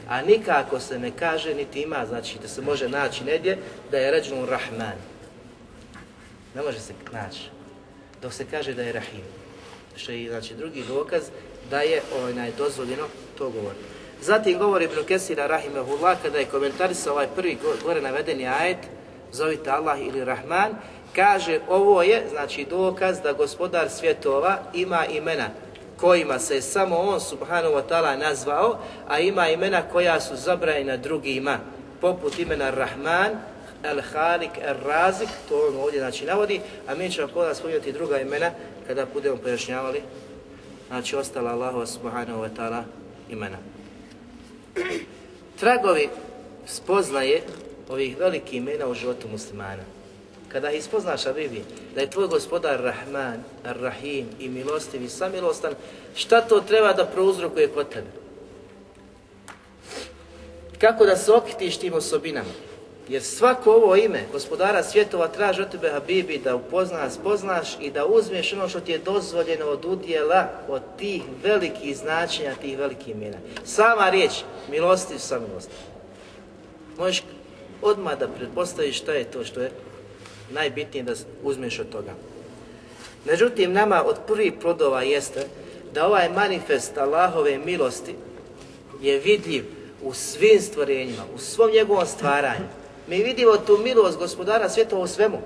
[0.09, 3.57] a nikako se ne kaže niti ima, znači da se može naći negdje
[3.91, 5.12] da je ređunun rahman.
[6.55, 7.41] Ne može se naći.
[8.21, 9.25] Dok se kaže da je rahim.
[9.95, 11.23] Što je znači drugi dokaz
[11.69, 13.03] da je onaj dozvoljeno
[13.37, 13.83] to govoriti.
[14.21, 18.77] Zatim govori Ibn Kesira Rahimahullah kada je komentarisao ovaj prvi gore navedeni ajet
[19.31, 20.71] zovite Allah ili Rahman
[21.15, 25.49] Kaže, ovo je, znači, dokaz da gospodar svjetova ima imena
[25.97, 31.59] kojima se samo on, subhanahu wa ta'ala, nazvao, a ima imena koja su zabrajena drugima,
[32.01, 33.31] poput imena Rahman,
[33.83, 38.19] El Halik, El Razik, to on ovdje znači navodi, a mi ćemo kod spomenuti druga
[38.19, 38.51] imena
[38.87, 40.01] kada budemo pojašnjavali,
[40.87, 42.83] znači ostala Allahu subhanahu wa ta'ala
[43.29, 43.57] imena.
[45.59, 46.09] Tragovi
[46.65, 47.41] spoznaje
[47.89, 49.83] ovih velikih imena u životu muslimana.
[50.47, 51.63] Kada ih spoznaš, Abibi,
[51.95, 55.73] da je tvoj gospodar Rahman, Ar-Rahim i milostiv i samilostan,
[56.15, 58.07] šta to treba da prouzrokuje kod tebe?
[60.79, 62.49] Kako da se okitiš tim osobinama?
[63.07, 68.05] Jer svako ovo ime gospodara svjetova traži od tebe, Habibi, da upoznaš, spoznaš i da
[68.05, 73.37] uzmeš ono što ti je dozvoljeno od udjela, od tih velikih značenja, tih velikih imena.
[73.65, 74.31] Sama riječ,
[74.71, 75.75] milostiv, samilostan.
[76.97, 77.23] Možeš
[77.81, 79.71] odmah da pretpostaviš šta je to što je
[80.51, 81.13] najbitnije da
[81.43, 82.13] uzmeš od toga.
[83.25, 85.45] Međutim, nama od prvih plodova jeste
[85.93, 88.15] da ovaj manifest Allahove milosti
[89.01, 89.65] je vidljiv
[90.01, 92.82] u svim stvorenjima, u svom njegovom stvaranju.
[93.07, 95.37] Mi vidimo tu milost gospodara svijeta u svemu.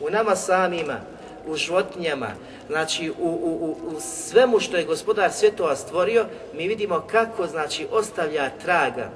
[0.00, 1.00] U nama samima,
[1.46, 2.30] u životinjama,
[2.66, 8.50] znači u, u, u svemu što je gospodar svjetova stvorio, mi vidimo kako znači ostavlja
[8.64, 9.10] traga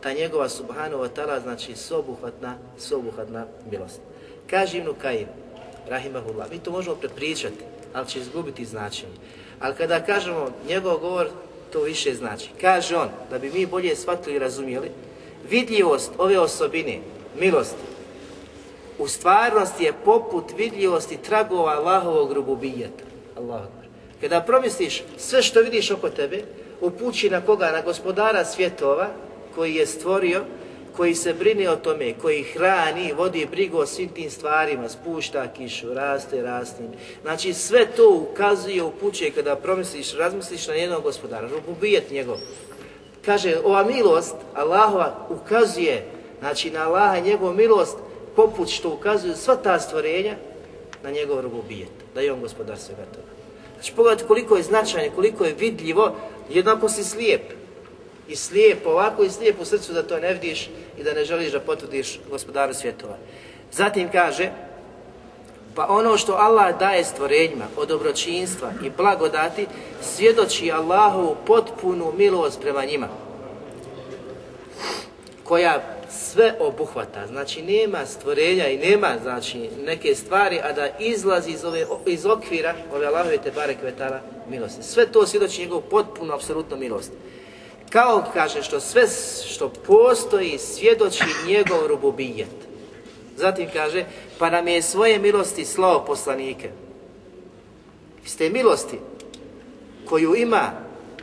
[0.00, 4.00] ta njegova subhanahu wa ta'ala, znači sobuhvatna, sobuhvatna milost.
[4.50, 5.28] Kaže Ibnu Kajim,
[5.88, 9.12] rahimahullah, mi to možemo prepričati, ali će izgubiti značenje.
[9.60, 11.28] Ali kada kažemo njegov govor,
[11.72, 12.50] to više znači.
[12.60, 14.90] Kaže on, da bi mi bolje shvatili i razumijeli,
[15.50, 16.98] vidljivost ove osobine,
[17.40, 17.90] milosti,
[18.98, 23.04] u stvarnosti je poput vidljivosti tragova Allahovog rububijeta.
[23.36, 23.62] Allah.
[24.20, 26.42] Kada promisliš sve što vidiš oko tebe,
[26.80, 27.70] upući na koga?
[27.72, 29.08] Na gospodara svjetova
[29.54, 30.44] koji je stvorio
[30.96, 35.94] koji se brine o tome, koji hrani, vodi brigu o svim tim stvarima, spušta kišu,
[35.94, 36.82] raste, raste.
[37.22, 42.36] Znači sve to ukazuje, upućuje kada promisliš, razmisliš na jednog gospodara, rububijet njegov.
[43.30, 46.02] Kaže, ova milost Allahova ukazuje,
[46.38, 47.96] znači na Allaha njegovu milost,
[48.36, 50.34] poput što ukazuju sva ta stvorenja
[51.02, 53.30] na njegov rububijet, da je on gospodar svega toga.
[53.74, 56.16] Znači pogledajte koliko je značajno, koliko je vidljivo,
[56.48, 57.42] jednako si slijep,
[58.28, 61.52] i slijep, ovako i slijep u srcu da to ne vidiš i da ne želiš
[61.52, 63.16] da potvrdiš gospodaru svjetova.
[63.72, 64.50] Zatim kaže,
[65.74, 69.66] pa ono što Allah daje stvorenjima od dobročinstva i blagodati,
[70.02, 73.08] svjedoči Allahovu potpunu milost prema njima,
[75.44, 81.64] koja sve obuhvata, znači nema stvorenja i nema znači neke stvari, a da izlazi iz,
[81.64, 83.52] ove, iz okvira ove Allahove te
[83.82, 84.82] vetara milosti.
[84.82, 87.12] Sve to svjedoči njegovu potpunu, apsolutnu milost.
[87.90, 89.02] Kao kaže što sve
[89.46, 92.48] što postoji svjedoči njegov rububijet.
[93.36, 94.04] Zatim kaže,
[94.40, 96.70] pa nam je svoje milosti slao poslanike.
[98.24, 98.98] Iz te milosti
[100.08, 100.72] koju ima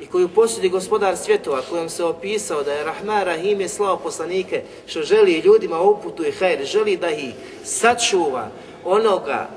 [0.02, 4.64] i koju posjedi gospodar svjetova, kojom se opisao da je Rahman Rahim je slao poslanike,
[4.86, 8.50] što želi ljudima uputu i hajr, želi da ih sačuva
[8.86, 9.50] onoga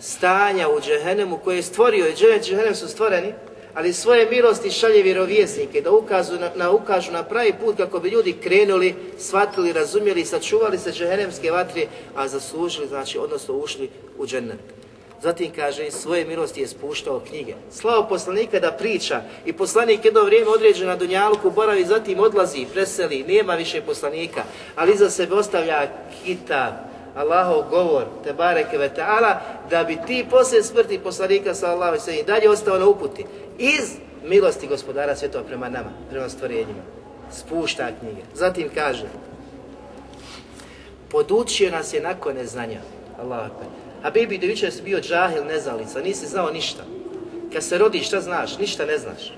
[0.00, 3.32] stanja u džehennemu koje je stvorio i džehennem su stvoreni,
[3.74, 8.08] ali svoje milosti šalje vjerovjesnike da ukažu na, na, ukažu na pravi put kako bi
[8.08, 14.58] ljudi krenuli, shvatili, razumjeli, sačuvali se džehennemske vatre, a zaslužili, znači, odnosno ušli u džennet.
[15.22, 17.54] Zatim kaže, svoje milosti je spuštao knjige.
[17.70, 23.24] Slavo poslanika da priča i poslanik jedno vrijeme određen na Dunjalku boravi, zatim odlazi, preseli,
[23.28, 24.42] nema više poslanika,
[24.76, 25.88] ali iza sebe ostavlja
[26.24, 26.72] kitab,
[27.14, 32.26] Allahov govor, te bareke ve ta'ala, da bi ti poslije smrti poslanika sallallahu alejhi ve
[32.26, 33.24] dalje ostao na uputi
[33.58, 36.82] iz milosti gospodara svjetova prema nama, prema stvorenjima.
[37.30, 38.22] Spušta knjige.
[38.34, 39.06] Zatim kaže,
[41.10, 42.80] podučio nas je nakon neznanja.
[43.20, 43.50] Allah
[44.02, 46.82] A Bibi Devića si bio džahil, neznalica, nisi znao ništa.
[47.52, 48.58] kad se rodiš, šta znaš?
[48.58, 49.32] Ništa ne znaš.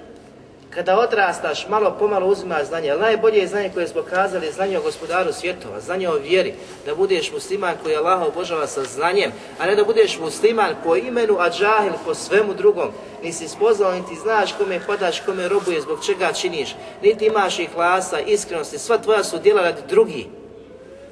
[0.76, 4.82] Kada odrastaš, malo pomalo uzimaš znanje, ali najbolje je znanje koje smo kazali, znanje o
[4.82, 6.54] gospodaru svjetova, znanje o vjeri,
[6.86, 11.36] da budeš musliman koji Allah obožava sa znanjem, a ne da budeš musliman po imenu,
[11.38, 12.88] a džahil po svemu drugom.
[13.22, 18.20] Nisi spoznao, niti znaš kome padaš, kome robuje, zbog čega činiš, niti imaš ih glasa,
[18.20, 20.26] iskrenosti, sva tvoja su djela radi drugih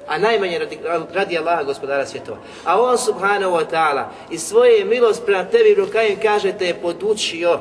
[0.07, 0.79] a najmanje radi,
[1.13, 2.37] radi Allaha gospodara svjetova.
[2.65, 7.59] A on subhanahu wa ta'ala i svoje milost prema tebi rukavim kaže te je podučio,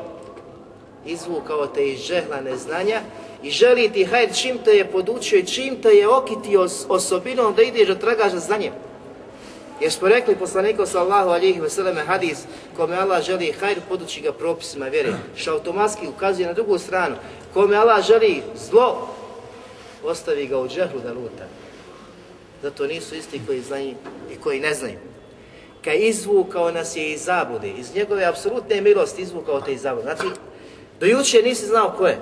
[1.07, 3.01] izvukao te iz žehla neznanja
[3.43, 7.62] i želi ti hajr čim te je podučio i čim te je okitio osobinom da
[7.62, 8.73] ideš da tragaš za znanjem.
[9.81, 11.61] Jer smo rekli poslaniku sallahu alihi
[12.07, 12.38] hadis
[12.77, 17.17] kome Allah želi hajr podući ga propisima vjere, što automatski ukazuje na drugu stranu.
[17.55, 19.09] Kome Allah želi zlo,
[20.05, 21.45] ostavi ga u džehlu da luta.
[22.62, 23.95] Zato nisu isti koji znaju
[24.33, 24.99] i koji ne znaju.
[25.85, 30.03] Kad izvukao nas je iz zabude, iz njegove apsolutne milosti izvukao te iz zabude.
[30.03, 30.35] Znači,
[31.00, 32.18] do jučer nisi znao ko je,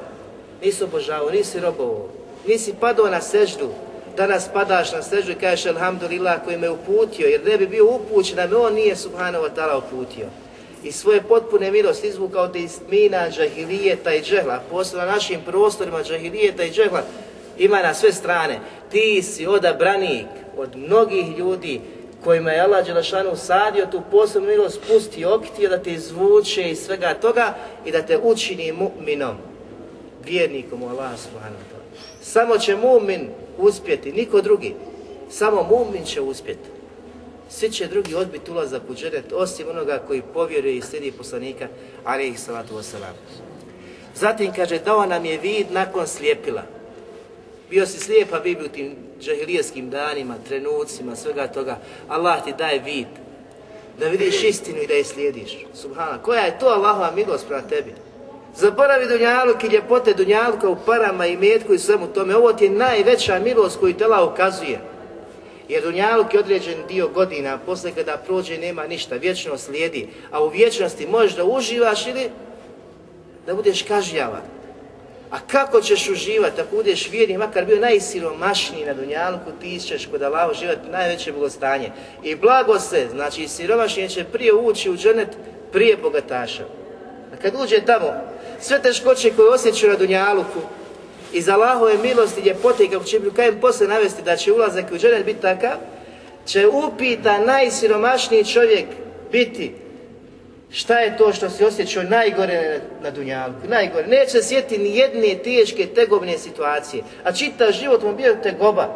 [0.65, 2.09] nisi obožavao, nisi robovao,
[2.47, 3.69] nisi padao na seždu,
[4.17, 8.37] danas padaš na seždu i kažeš Alhamdulillah koji me uputio, jer ne bi bio upućen
[8.37, 10.27] da me on nije Subhanahu wa ta'ala uputio.
[10.85, 16.03] I svoje potpune milosti izvukao te iz mina, džahilijeta i džehla, posebno na našim prostorima
[16.03, 17.03] džahilijeta i džehla,
[17.59, 18.61] ima na sve strane.
[18.91, 21.81] Ti si odabranik od mnogih ljudi
[22.25, 27.15] kojima je Allah Đelešanu sadio tu posebnu milost, pusti okitio da te izvuče iz svega
[27.15, 27.55] toga
[27.85, 29.35] i da te učini mu'minom,
[30.25, 31.83] vjernikom u Allah subhanahu wa
[32.23, 34.75] Samo će mu'min uspjeti, niko drugi.
[35.31, 36.69] Samo mu'min će uspjeti.
[37.49, 41.69] Svi će drugi odbiti ulazak u džeret, osim onoga koji povjeruje i slijedi poslanika,
[42.05, 43.15] alaihi salatu wasalam.
[44.15, 46.63] Zatim kaže, dao nam je vid nakon slijepila.
[47.73, 51.79] Bio si slijep, a bi u tim džahilijeskim danima, trenucima, svega toga.
[52.09, 53.07] Allah ti daje vid.
[53.99, 55.57] Da vidiš istinu i da je slijediš.
[55.75, 57.95] Subhana, koja je to Allahova milost prema tebi?
[58.57, 62.37] Zaboravi dunjaluk i ljepote dunjaluka u parama i metku i svemu tome.
[62.37, 64.81] Ovo ti je najveća milost koju te ukazuje.
[65.69, 70.09] Jer dunjaluk je određen dio godina, posle kada prođe nema ništa, vječno slijedi.
[70.31, 72.31] A u vječnosti možeš da uživaš ili
[73.47, 74.62] da budeš kažnjavan.
[75.33, 80.23] A kako ćeš uživati ako budeš vjerni, makar bio najsiromašniji na Dunjalku, ti ćeš kod
[80.23, 81.91] Allah uživati najveće blagostanje.
[82.23, 85.29] I blago se, znači siromašnije će prije ući u dženet
[85.73, 86.65] prije bogataša.
[87.33, 88.13] A kad uđe tamo,
[88.61, 90.61] sve teškoće koje osjećaju na Dunjaluku,
[91.33, 95.25] iz Allahove milosti i ljepote, kako će kajem posle navesti da će ulazak u dženet
[95.25, 95.77] biti takav,
[96.47, 98.87] će upita najsiromašniji čovjek
[99.33, 99.75] biti
[100.73, 103.69] Šta je to što se osjećao najgore na Dunjalku?
[103.69, 104.07] Najgore.
[104.07, 107.03] Neće sjeti ni jedne teške, tegobne situacije.
[107.25, 108.89] A čita život mu bio tegoba.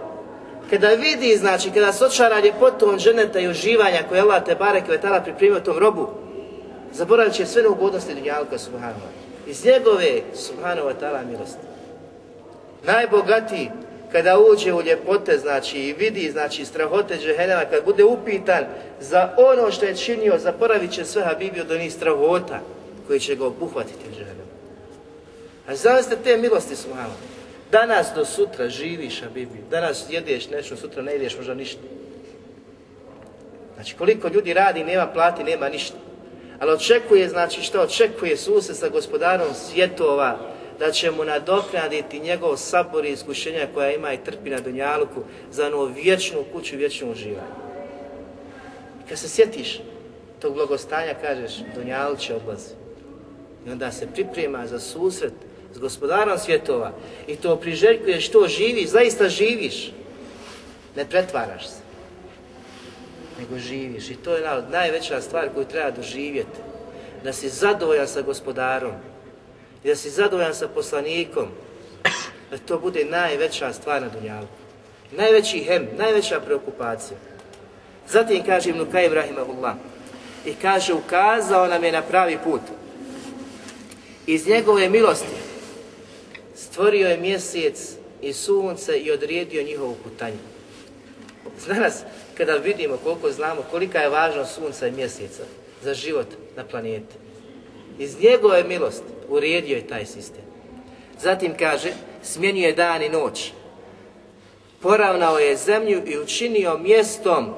[0.71, 5.21] Kada vidi, znači, kada se očara ljepotom ženeta i uživanja koje Allah te barek vetala
[5.21, 6.09] pripremio tom robu,
[6.93, 9.09] zaboravit će sve neugodnosti Dunjalka, subhanova.
[9.47, 11.67] Iz njegove, subhanova, tala milosti.
[12.87, 13.71] Najbogatiji
[14.17, 18.65] kada uđe u ljepote, znači i vidi, znači strahote džehennema, kad bude upitan
[19.01, 22.61] za ono što je činio, zaboravit će sve Habibi od onih strahota
[23.07, 24.51] koji će ga obuhvatiti u džehennemu.
[25.69, 27.13] A zamislite te milosti su malo.
[27.73, 31.81] Danas do sutra živiš Habibi, danas jedeš nešto, sutra ne jedeš možda ništa.
[33.75, 35.97] Znači koliko ljudi radi, nema plati, nema ništa.
[36.61, 40.39] Ali očekuje, znači što očekuje suse sa gospodarom svjetova,
[40.79, 45.67] da će mu nadoknaditi njegov sabor i iskušenja koja ima i trpi na Dunjaluku za
[45.67, 47.67] onu vječnu kuću i vječnu uživanje.
[49.09, 49.81] Kad se sjetiš
[50.41, 52.75] tog blagostanja, kažeš, Dunjalu će odlazi.
[53.67, 55.33] I onda se priprema za susret
[55.75, 56.93] s gospodarom svjetova
[57.27, 59.93] i to priželjkuješ, to živiš, zaista živiš.
[60.97, 61.81] Ne pretvaraš se,
[63.41, 64.11] nego živiš.
[64.11, 66.59] I to je najveća stvar koju treba doživjeti.
[67.25, 68.93] Da si zadovoljan sa gospodarom,
[69.87, 71.47] i da si zadovoljan sa poslanikom,
[72.51, 74.47] da to bude najveća stvar na Dunjalu.
[75.13, 77.19] Najveći hem, najveća preokupacija.
[78.09, 79.75] Zatim kaže Ibn Kajim Rahimahullah
[80.47, 82.61] i kaže ukazao nam je na pravi put.
[84.27, 85.37] Iz njegove milosti
[86.55, 90.39] stvorio je mjesec i sunce i odredio njihovu putanju.
[91.67, 92.03] Danas,
[92.37, 95.43] kada vidimo koliko znamo kolika je važnost sunca i mjeseca
[95.83, 97.15] za život na planeti,
[97.99, 100.45] iz njegove milosti uredio je taj sistem.
[101.21, 103.53] Zatim kaže, smjenjuje dan i noć.
[104.81, 107.55] Poravnao je zemlju i učinio mjestom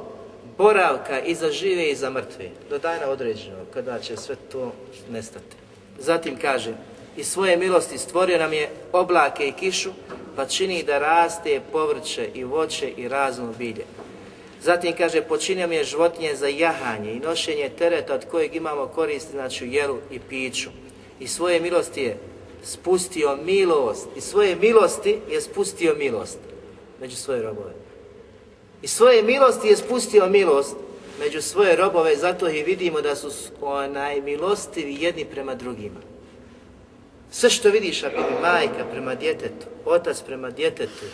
[0.58, 2.50] boravka i za žive i za mrtve.
[2.70, 4.72] Do dana određenog, kada će sve to
[5.10, 5.56] nestati.
[5.98, 6.74] Zatim kaže,
[7.16, 9.90] i svoje milosti stvorio nam je oblake i kišu,
[10.36, 13.84] pa čini da raste povrće i voće i razno bilje.
[14.62, 19.30] Zatim kaže, počinio mi je životinje za jahanje i nošenje tereta od kojeg imamo koristi,
[19.30, 20.70] znači jelu i piću.
[21.20, 22.16] I svoje milosti je
[22.62, 24.08] spustio milost.
[24.16, 26.38] I svoje milosti je spustio milost
[27.00, 27.72] među svoje robove.
[28.82, 30.76] I svoje milosti je spustio milost
[31.20, 36.00] među svoje robove, zato i vidimo da su onaj milostivi jedni prema drugima.
[37.30, 41.04] Sve što vidiš, ako majka prema djetetu, otac prema djetetu,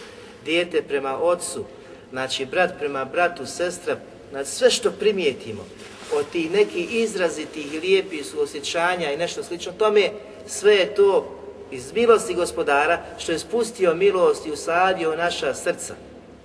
[0.45, 1.65] dijete prema ocu,
[2.11, 3.97] znači brat prema bratu, sestra,
[4.31, 5.65] znači sve što primijetimo
[6.13, 10.11] od tih nekih izrazitih, lijepih suosjećanja i nešto slično tome,
[10.47, 11.41] sve je to
[11.71, 15.95] iz milosti gospodara što je spustio milost i usadio naša srca.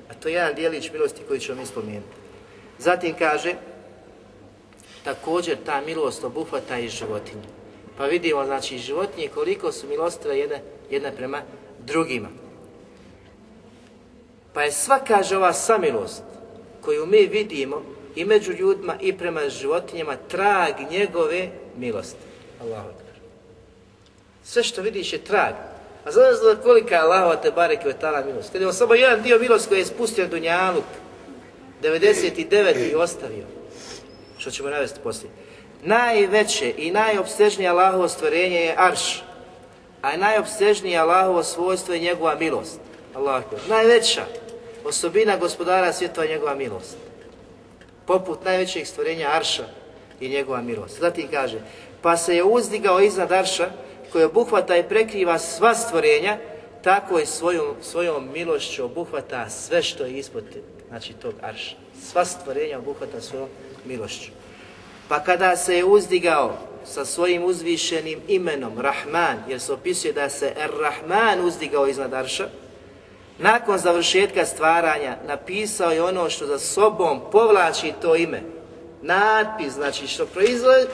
[0.09, 2.15] A to je jedan dijelić milosti koji ćemo mi spomenuti.
[2.79, 3.53] Zatim kaže,
[5.03, 7.43] također ta milost obuhvata i životinje.
[7.97, 11.41] Pa vidimo, znači, životinje koliko su milostive jedne, jedne prema
[11.79, 12.29] drugima.
[14.53, 16.23] Pa je sva, kaže, ova samilost
[16.81, 17.81] koju mi vidimo
[18.15, 22.25] i među ljudima i prema životinjama trag njegove milosti.
[22.61, 22.89] Allahu
[24.43, 25.53] Sve što vidiš je trag.
[26.05, 28.51] A znaš kolika je Allahova te barek i milost?
[28.51, 30.83] Kad je samo jedan dio milost koji je spustio Dunjaluk,
[31.83, 33.45] 99 i ostavio,
[34.37, 35.31] što ćemo navesti poslije.
[35.83, 39.23] Najveće i najobsežnije Allahovo stvorenje je arš,
[40.01, 42.79] a najobsežnije Allahovo svojstvo je njegova milost.
[43.15, 44.25] Allah Najveća
[44.85, 46.97] osobina gospodara svjetova je njegova milost.
[48.09, 49.63] Poput najvećeg stvorenja arša
[50.19, 50.99] je njegova milost.
[50.99, 51.59] Zatim kaže,
[52.01, 53.69] pa se je uzdigao iznad arša
[54.11, 56.37] koji obuhvata i prekriva sva stvorenja,
[56.81, 60.43] tako i svojom, svojom milošću obuhvata sve što je ispod
[60.87, 61.75] znači, tog arša.
[62.01, 63.49] Sva stvorenja obuhvata svojom
[63.85, 64.31] milošću.
[65.07, 70.53] Pa kada se je uzdigao sa svojim uzvišenim imenom Rahman, jer se opisuje da se
[70.57, 72.49] Er-Rahman uzdigao iznad Arša,
[73.39, 78.41] nakon završetka stvaranja napisao je ono što za sobom povlači to ime.
[79.01, 80.27] Natpis, znači što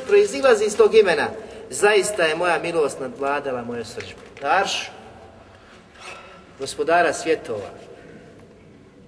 [0.08, 1.28] proizilazi iz tog imena,
[1.70, 4.20] zaista je moja milost nadvladala moje srđbu.
[4.41, 4.91] Arš,
[6.60, 7.70] gospodara svjetova,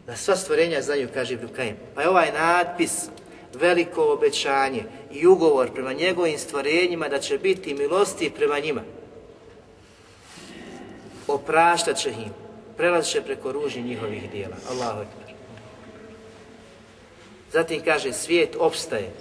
[0.08, 1.48] da sva stvorenja znaju, kaže Ibn
[1.96, 3.10] Pa je ovaj natpis
[3.54, 8.82] veliko obećanje i ugovor prema njegovim stvorenjima da će biti milosti prema njima.
[11.28, 12.47] Opraštat će im,
[12.78, 14.56] prelazit će preko ruži njihovih dijela.
[14.70, 15.36] Allahu ekber.
[17.52, 19.12] Zatim kaže, svijet opstaje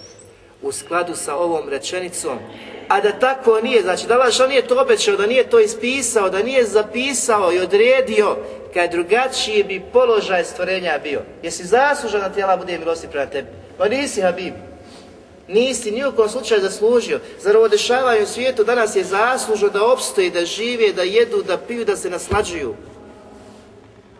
[0.61, 2.39] u skladu sa ovom rečenicom,
[2.87, 6.43] a da tako nije, znači da Allah nije to obećao, da nije to ispisao, da
[6.43, 8.37] nije zapisao i odredio,
[8.73, 11.21] kad drugačiji bi položaj stvorenja bio.
[11.43, 13.47] Jesi zaslužan da tijela bude milosti prema tebi?
[13.77, 14.53] Pa nisi Habib.
[15.47, 17.19] Nisi ni u kom slučaju zaslužio.
[17.39, 21.57] Zar ovo dešavanje u svijetu danas je zaslužno da opstoji, da žive, da jedu, da
[21.57, 22.75] piju, da se naslađuju.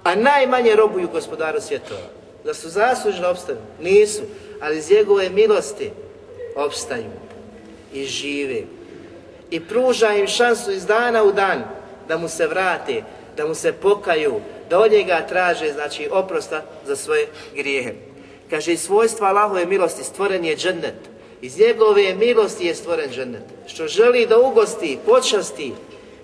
[0.07, 2.07] A najmanje robuju gospodaru svjetova.
[2.45, 3.57] Da su zaslužni da opstaju?
[3.81, 4.21] Nisu.
[4.61, 5.91] Ali iz njegove milosti
[6.55, 7.11] opstaju
[7.93, 8.61] i žive.
[9.51, 11.63] I pruža im šansu iz dana u dan
[12.07, 13.03] da mu se vrate,
[13.37, 14.39] da mu se pokaju,
[14.69, 17.93] da od njega traže znači oprosta za svoje grijehe.
[18.49, 20.95] Kaže, iz svojstva Allahove milosti stvoren je džennet.
[21.41, 23.43] Iz njegove milosti je stvoren džennet.
[23.67, 25.73] Što želi da ugosti, počasti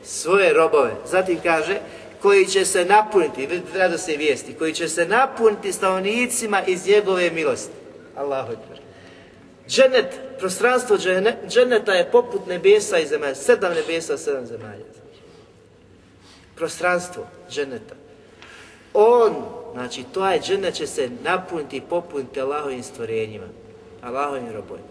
[0.04, 0.92] svoje robove.
[1.06, 1.80] Zatim kaže,
[2.24, 7.74] koji će se napuniti, rado se vijesti, koji će se napuniti stanovnicima iz njegove milosti.
[8.16, 8.80] Allahu ekber.
[9.68, 10.98] Džennet, prostranstvo
[11.48, 13.36] dženneta je poput nebesa i zemalja.
[13.36, 14.86] Sedam nebesa, sedam zemalja.
[16.56, 17.96] Prostranstvo dženeta.
[18.94, 19.34] On
[19.74, 23.48] Znači, to je džennet će se napuniti i popuniti Allahovim stvorenjima,
[24.02, 24.88] Allahovim robojima.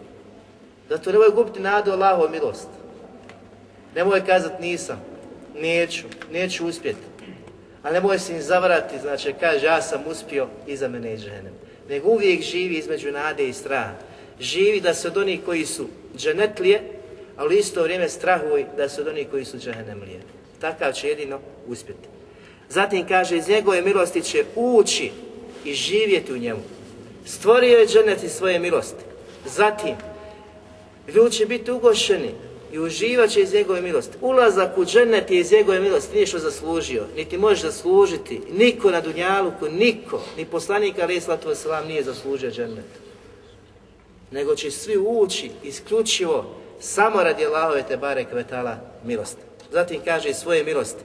[0.89, 2.69] Zato nemoj gubiti nadu Allahov milost.
[3.95, 5.01] Nemoj kazati nisam,
[5.55, 7.12] neću, neću uspjeti.
[7.83, 11.55] A nemoj se im zavarati, znači kaže ja sam uspio, iza mene je dženem.
[11.89, 13.93] Nego uvijek živi između nade i straha.
[14.41, 16.83] Živi da se od onih koji su dženetlije,
[17.37, 20.21] ali isto vrijeme strahuj da se od onih koji su džehennemlije.
[20.61, 22.09] Takav će jedino uspjeti.
[22.69, 25.11] Zatim kaže, iz njegove milosti će ući
[25.65, 26.61] i živjeti u njemu.
[27.27, 29.05] Stvorio je dženet svoje milosti.
[29.47, 29.95] Zatim,
[31.15, 32.35] ljudi će biti ugošeni
[32.73, 34.17] i uživat će iz njegove milosti.
[34.21, 38.41] Ulazak u dženet je iz njegove milosti, nije što zaslužio, niti možeš zaslužiti.
[38.53, 42.85] Niko na Dunjaluku, niko, ni poslanik Ali Islatu Veselam nije zaslužio dženet.
[44.31, 49.43] Nego će svi ući isključivo samo radi Allahove te bare kvetala milosti.
[49.73, 51.05] Zatim kaže iz svoje milosti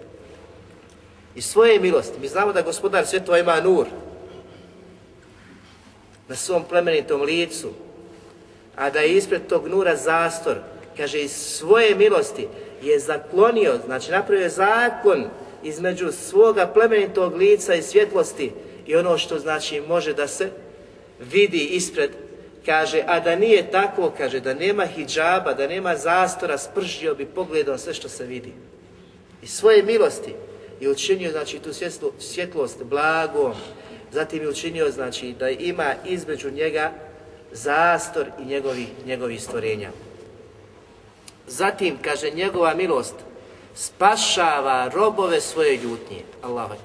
[1.35, 2.19] i svoje milosti.
[2.21, 3.87] Mi znamo da gospodar svjetova ima nur
[6.27, 7.69] na svom plemenitom licu,
[8.75, 10.57] a da je ispred tog nura zastor,
[10.97, 12.47] kaže iz svoje milosti
[12.81, 15.25] je zaklonio, znači napravio je zakon
[15.63, 18.51] između svoga plemenitog lica i svjetlosti
[18.87, 20.49] i ono što znači može da se
[21.19, 22.11] vidi ispred,
[22.65, 27.77] kaže, a da nije tako, kaže, da nema hijjaba, da nema zastora, spržio bi pogledom
[27.77, 28.53] sve što se vidi.
[29.43, 30.33] I svoje milosti
[30.79, 33.53] je učinio, znači, tu svjetlo, svjetlost blagom,
[34.11, 36.91] zatim je učinio, znači, da ima između njega
[37.51, 39.89] zastor i njegovi, njegovi stvorenja.
[41.47, 43.15] Zatim, kaže, njegova milost
[43.75, 46.23] spašava robove svoje ljutnje.
[46.41, 46.77] Akbar.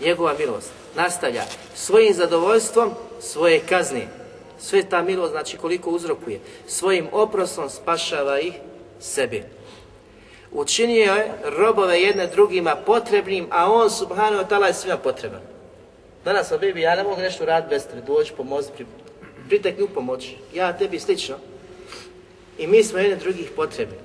[0.00, 1.42] Njegova milost nastavlja
[1.74, 2.90] svojim zadovoljstvom
[3.20, 4.08] svoje kazne.
[4.58, 8.54] Sve ta milost, znači koliko uzrokuje, svojim oprostom spašava ih
[9.00, 9.42] sebi.
[10.52, 15.40] Učinio je robove jedne drugima potrebnim, a on subhanahu wa ta'ala je svima potreban.
[16.24, 18.86] Danas, Bibi, ja ne mogu nešto raditi bez tebe, doći, pomozi, pri,
[19.48, 20.34] pritekni u pomoć.
[20.54, 21.36] Ja tebi slično.
[22.58, 23.96] I mi smo jedne drugih potrebni.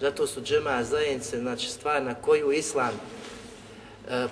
[0.00, 3.00] Zato su džema zajednice, znači stvar na koju Islam
[4.08, 4.26] e,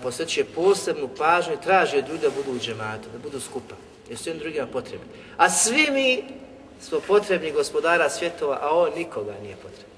[0.54, 3.74] posebnu pažnju i traži od ljudi da budu u džematu, da budu skupa.
[4.08, 5.06] Jer su jednim drugima potrebni.
[5.36, 6.24] A svi mi
[6.80, 9.92] smo potrebni gospodara svjetova, a on nikoga nije potreban.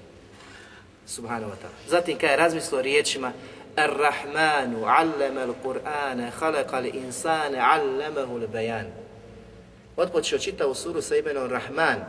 [1.07, 1.89] Subhanahu wa ta'ala.
[1.89, 3.31] Zatim kada je razmislio riječima
[3.75, 8.85] Ar-Rahmanu allama al-Qur'ana khalaqa al-insana allamahu al-bayan.
[9.97, 12.05] Otpočeo čitavu suru sa imenom Rahman.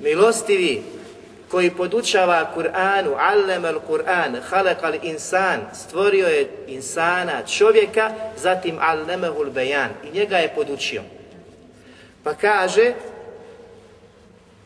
[0.00, 0.82] Milostivi
[1.48, 10.18] koji podučava Kur'anu, allama al-Qur'an, khalaqa al-insan, stvorio je insana, čovjeka, zatim allamahu al-bayan i
[10.18, 11.02] njega je podučio.
[12.24, 12.92] Pa kaže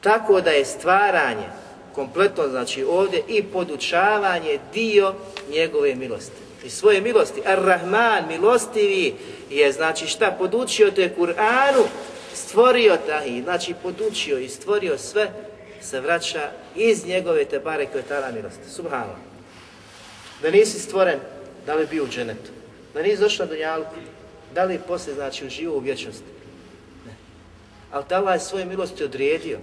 [0.01, 1.47] tako da je stvaranje
[1.95, 5.14] kompletno znači ovdje i podučavanje dio
[5.51, 6.43] njegove milosti.
[6.64, 7.43] I svoje milosti.
[7.47, 9.14] Ar-Rahman, milostivi,
[9.51, 11.85] je znači šta podučio te Kur'anu,
[12.37, 15.30] stvorio taj, znači podučio i stvorio sve,
[15.80, 18.70] se vraća iz njegove te bare koje tala milosti.
[18.70, 19.18] Subhanallah.
[20.43, 21.18] Da nisi stvoren,
[21.66, 22.51] da li bio u dženetu?
[22.95, 23.95] Da nisi došla do jalku,
[24.55, 26.24] da li poslije znači uživo u vječnosti?
[27.07, 27.12] Ne.
[27.93, 29.59] Ali Allah je svoje milosti odredio,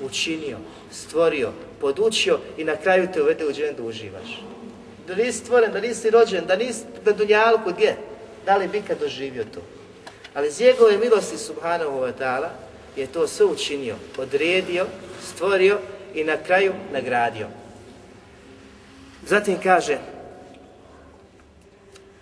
[0.00, 0.58] učinio,
[0.92, 4.42] stvorio, podučio i na kraju te uvede u dženet da uživaš.
[5.08, 7.96] Da nisi stvoren, da nisi rođen, da nisi na dunjalku, gdje?
[8.46, 9.60] Da li bi kad doživio to?
[10.36, 12.48] Ali iz njegove milosti subhanahu wa ta'ala
[12.96, 14.86] je to sve učinio, odredio,
[15.32, 15.78] stvorio
[16.14, 17.46] i na kraju nagradio.
[19.26, 19.98] Zatim kaže,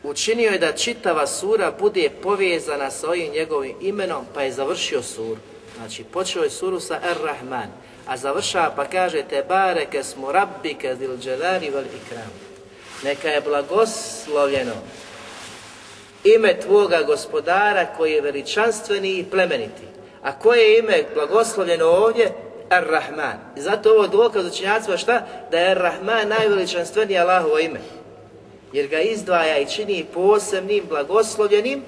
[0.03, 5.41] učinio je da čitava sura bude povezana sa ovim njegovim imenom, pa je završio suru.
[5.77, 7.69] Znači, počeo je suru sa Ar-Rahman,
[8.07, 12.31] a završava pa kaže te bareke smo rabbike zil dželari vel ikram.
[13.05, 14.75] Neka je blagoslovljeno
[16.25, 19.83] ime tvoga gospodara koji je veličanstveni i plemeniti.
[20.23, 22.33] A koje je ime blagoslovljeno ovdje?
[22.71, 23.37] Ar-Rahman.
[23.57, 25.27] I zato ovo dokaz učenjacima šta?
[25.51, 27.81] Da je Ar-Rahman najveličanstveniji Allahovo ime.
[28.73, 31.83] Jer ga izdvaja i čini posebnim, blagoslovljenim,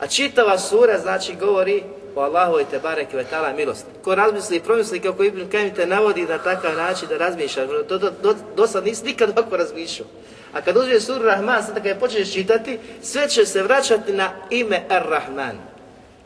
[0.00, 1.82] a čitava sura znači govori
[2.14, 3.86] o Allahu i Tebareke ve ta'ala milost.
[4.04, 7.98] Ko razmisli i promisli kako Ibn Kajim te navodi na takav način da razmišlja, do,
[7.98, 10.08] do, do, do sad nisi nikad ovako razmišljao.
[10.52, 14.30] A kad uzmeš suru Rahman, sad kad je počneš čitati, sve će se vraćati na
[14.50, 15.56] ime Ar-Rahman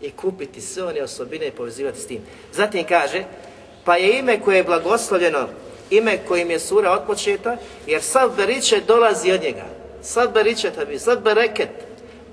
[0.03, 2.21] i kupiti sve one osobine i povezivati s tim.
[2.53, 3.25] Zatim kaže,
[3.85, 5.49] pa je ime koje je blagoslovljeno,
[5.91, 7.57] ime kojim je sura otpočeta,
[7.87, 9.65] jer sav beriče dolazi od njega.
[10.03, 11.71] Sav beriče tabi, sav bereket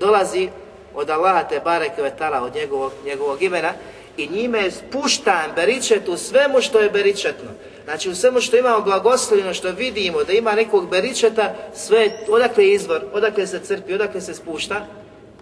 [0.00, 0.48] dolazi
[0.94, 3.72] od Allaha te bareke vetala, od njegovog, njegovog imena
[4.16, 7.50] i njime je spuštan beričet u svemu što je beričetno.
[7.84, 12.74] Znači u svemu što imamo blagoslovljeno, što vidimo da ima nekog beričeta, sve odakle je
[12.74, 14.86] izvor, odakle se crpi, odakle se spušta?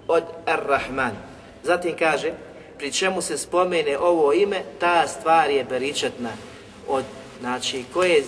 [0.08, 1.12] Od Ar-Rahman.
[1.62, 2.32] Zatim kaže,
[2.78, 6.30] pri čemu se spomene ovo ime, ta stvar je beričetna.
[6.88, 7.04] Od,
[7.40, 8.22] znači, koje, e,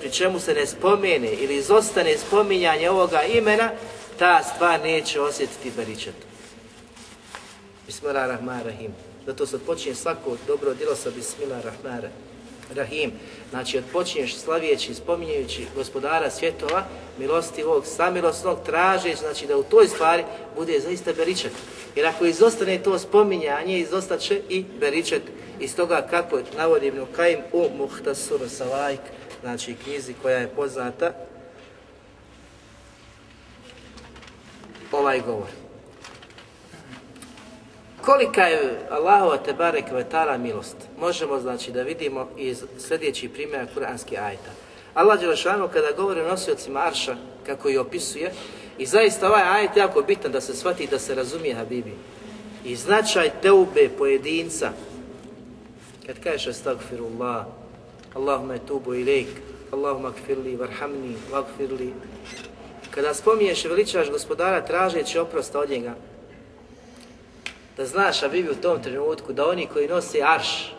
[0.00, 3.70] pri čemu se ne spomene ili izostane spominjanje ovoga imena,
[4.18, 6.30] ta stvar neće osjetiti beričetom.
[7.86, 8.94] Bismillahirrahmanirrahim.
[9.26, 11.10] Zato se odpočinje svako dobro djelo sa
[12.70, 13.12] Bismillahirrahmanirrahim.
[13.50, 16.84] Znači, odpočinješ slavijeći, spominjajući gospodara svjetova,
[17.18, 20.24] milostivog, samilosnog, tražeć, znači da u toj stvari
[20.56, 21.52] bude zaista beričet.
[21.96, 25.22] Jer ako izostane to spominjanje, izostaće i beričet
[25.60, 29.00] iz toga kako navodi Ibn Kajim u Muhtasur Salajk,
[29.40, 31.12] znači knjizi koja je poznata,
[34.92, 35.59] ovaj govor.
[38.10, 40.76] Kolika je Allahova te barek vetara milost?
[40.98, 44.50] Možemo znači da vidimo iz sljedećih primjera kuranskih ajta.
[44.94, 48.32] Allah Đelešanu kada govori o nosiocima Arša, kako ih opisuje,
[48.78, 51.92] i zaista ovaj ajet jako bitan da se shvati da se razumije Habibi.
[52.64, 54.70] I značaj teube pojedinca,
[56.06, 57.46] kad kažeš astagfirullah,
[58.14, 59.28] Allahumma tubu ilajk,
[59.72, 61.92] Allahumma kfirli, varhamni, vagfirli,
[62.90, 65.94] kada spominješ veličaš gospodara tražeći oprosta od njega,
[67.76, 70.74] Da znaš, a u tom trenutku, da oni koji nose arš,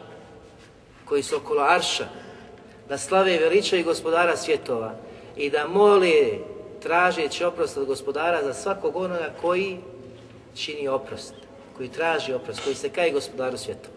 [1.06, 2.06] koji su okolo arša,
[2.90, 4.96] da slave i veličaju gospodara svjetova
[5.38, 6.12] i da mole
[6.82, 9.78] tražeći oprost od gospodara za svakog onoga koji
[10.56, 11.34] čini oprost,
[11.78, 13.96] koji traži oprost, koji se kaje gospodaru svjetova.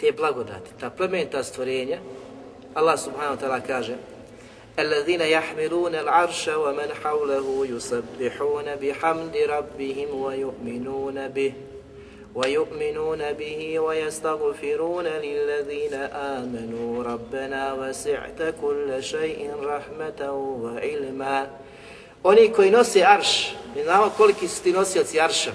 [0.00, 1.98] Te blagodati, ta plemenita stvorenja,
[2.74, 3.96] Allah subhanahu wa ta'ala kaže
[4.79, 11.53] الذين يحملون العرش ومن حوله يسبحون بحمد ربهم ويؤمنون به
[12.35, 20.31] ويؤمنون به ويستغفرون للذين آمنوا ربنا وسعت كل شيء رحمة
[20.63, 21.47] وعلما
[22.23, 25.51] Oni koji nose arš, mi znamo koliki su ti nosioci arša.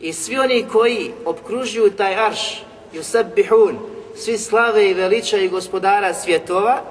[0.00, 2.62] I svi oni koji obkružuju taj arš,
[2.94, 3.76] yusabbihun,
[4.16, 6.82] svi slave i veličaju gospodara svjetova,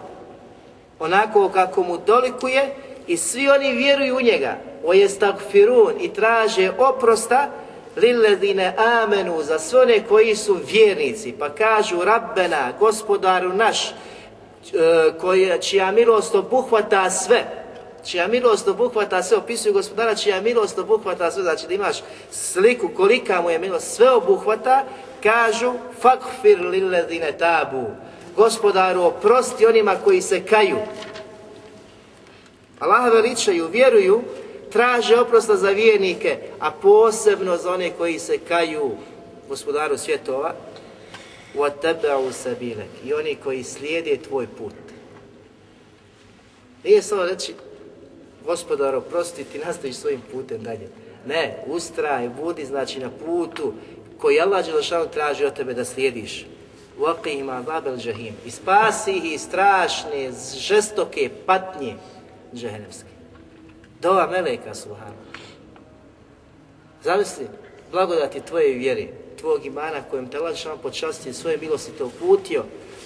[0.99, 2.75] onako kako mu dolikuje
[3.07, 4.57] i svi oni vjeruju u njega.
[4.85, 7.51] Ojestagfirun i traže oprosta
[7.97, 11.35] lilledine amenu za sve one koji su vjernici.
[11.39, 13.93] Pa kažu Rabbena, gospodaru naš, e,
[15.21, 17.45] koji, čija milost obuhvata sve.
[18.05, 21.97] Čija milost obuhvata sve, opisuju gospodara, čija milost obuhvata sve, znači da imaš
[22.31, 24.85] sliku kolika mu je milost, sve obuhvata,
[25.23, 27.87] kažu fakfir lilledine tabu
[28.36, 30.78] gospodaru oprosti onima koji se kaju.
[32.80, 34.22] Allah veličaju, vjeruju,
[34.72, 38.92] traže oprosta za vjernike, a posebno za one koji se kaju
[39.50, 40.54] gospodaru svjetova,
[41.56, 44.74] وَتَبَعُوا سَبِيلَكِ i oni koji slijede tvoj put.
[46.84, 47.54] Nije samo reći,
[48.46, 50.90] gospodar, oprosti ti, nastaviš svojim putem dalje.
[51.28, 53.74] Ne, ustraj, budi znači na putu
[54.18, 56.46] koji Allah Đelešanu traži od tebe da slijediš.
[57.00, 61.96] وَقِهِمَ عَذَابَ الْجَحِيمِ I spasi ih iz strašne, žestoke patnje
[62.56, 63.10] džehennemske.
[64.02, 65.16] Dova Meleka Subhanu.
[67.04, 67.48] Zamisli,
[67.92, 69.08] blagodati tvoje vjere,
[69.40, 72.64] tvog imana kojem te Allah počasti svoje milosti te uputio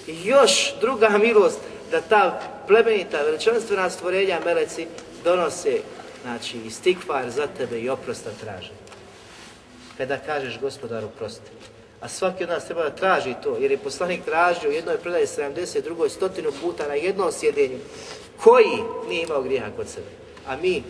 [0.08, 1.60] i još druga milost
[1.92, 4.88] da ta plemenita veličanstvena stvorenja meleci
[5.24, 5.80] donose
[6.24, 8.72] znači istikvar za tebe i oprosta traže.
[9.98, 11.52] Kada kažeš gospodaru prosti,
[12.01, 15.27] a svaki od nas treba da traži to, jer je poslanik tražio u jednoj predaji
[15.27, 17.79] 70, drugoj stotinu puta na jednom sjedenju,
[18.37, 20.07] koji nije imao grijeha kod sebe.
[20.49, 20.83] A mi,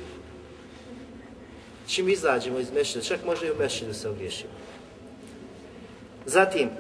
[1.87, 4.53] čim izađemo iz mešćina, čak može i u mešćinu se ogriješimo.
[6.27, 6.71] Zatim,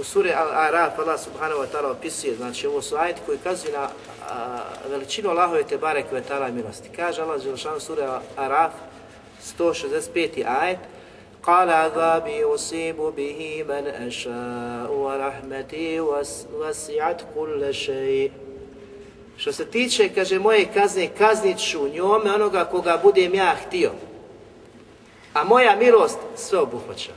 [0.00, 3.88] u suri Al-Araf Allah subhanahu wa ta'ala opisuje, znači ovo su ajeti koji kazuju na
[4.28, 6.88] a, veličinu Allahove te barek ve milosti.
[6.96, 8.70] Kaže Allah Đelšan sura Al-Araf
[9.58, 10.44] 165.
[10.46, 10.78] ajet,
[11.43, 15.99] قال عذابي أصيب به من أشاء ورحمتي
[16.53, 18.31] وسعت كل شيء
[19.37, 23.91] Što se tiče, kaže, moje kazne, kaznit ću njome onoga koga budem ja htio.
[25.33, 27.11] A moja milost sve obuhvaća.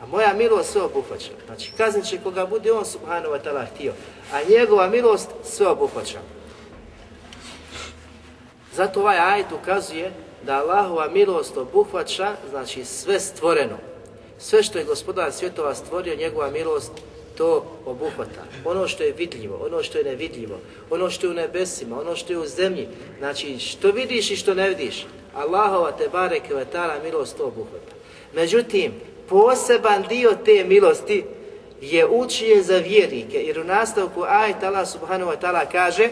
[0.00, 1.30] A moja milost sve obuhvaća.
[1.46, 3.92] Znači, kaznit će koga bude on, subhanahu wa ta'ala, htio.
[4.32, 6.18] A njegova milost sve obuhvaća.
[8.72, 10.12] Zato ovaj ajet ukazuje
[10.45, 13.77] da Allahova milost obuhvaća, znači sve stvoreno.
[14.37, 16.91] Sve što je gospodar svjetova stvorio, njegova milost
[17.37, 18.43] to obuhvata.
[18.65, 22.33] Ono što je vidljivo, ono što je nevidljivo, ono što je u nebesima, ono što
[22.33, 22.87] je u zemlji.
[23.19, 26.65] Znači, što vidiš i što ne vidiš, Allahova te bareke ve
[27.03, 27.93] milost to obuhvata.
[28.33, 28.91] Međutim,
[29.29, 31.23] poseban dio te milosti
[31.81, 36.09] je učije za vjernike, jer u nastavku ajet Allah subhanahu wa ta'ala kaže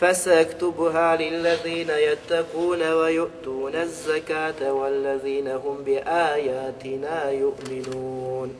[0.00, 8.50] فسأكتبها للذين يتقون ويؤتون الزكاة والذين هم بآياتنا يؤمنون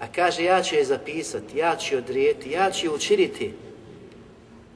[0.00, 3.54] A kaže, ja ću je zapisati, ja ću je odrijeti, ja ću je učiniti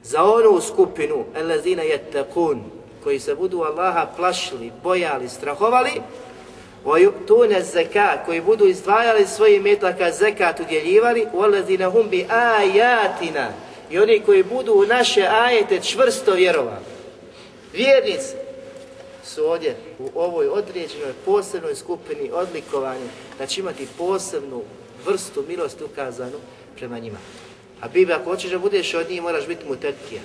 [0.03, 2.63] za onu skupinu, elazina jettakun,
[3.03, 5.91] koji se budu Allaha plašili, bojali, strahovali,
[7.27, 13.49] tune zeka, koji budu izdvajali svoje metaka zekat udjeljivali, u elazina hum bi ajatina,
[13.90, 16.84] i oni koji budu u naše ajete čvrsto vjerovali.
[17.72, 18.34] Vjernici
[19.24, 23.06] su ovdje u ovoj određenoj posebnoj skupini odlikovani
[23.38, 24.62] da će imati posebnu
[25.06, 26.38] vrstu milosti ukazanu
[26.76, 27.18] prema njima.
[27.80, 30.20] A Bibi, ako hoćeš da budeš od njih, moraš biti mutetija.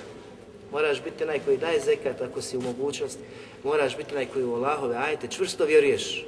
[0.72, 3.18] Moraš biti onaj koji daje zekat ako si u mogućnost.
[3.64, 6.26] Moraš biti onaj koji u Allahove ajete čvrsto vjeruješ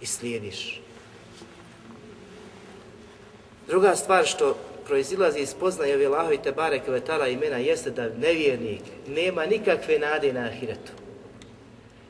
[0.00, 0.80] i slijediš.
[3.66, 4.56] Druga stvar što
[4.88, 10.32] proizilazi iz poznaje ove Allahovi i Tebare Kvetala imena jeste da nevjernik nema nikakve nade
[10.32, 10.92] na ahiretu.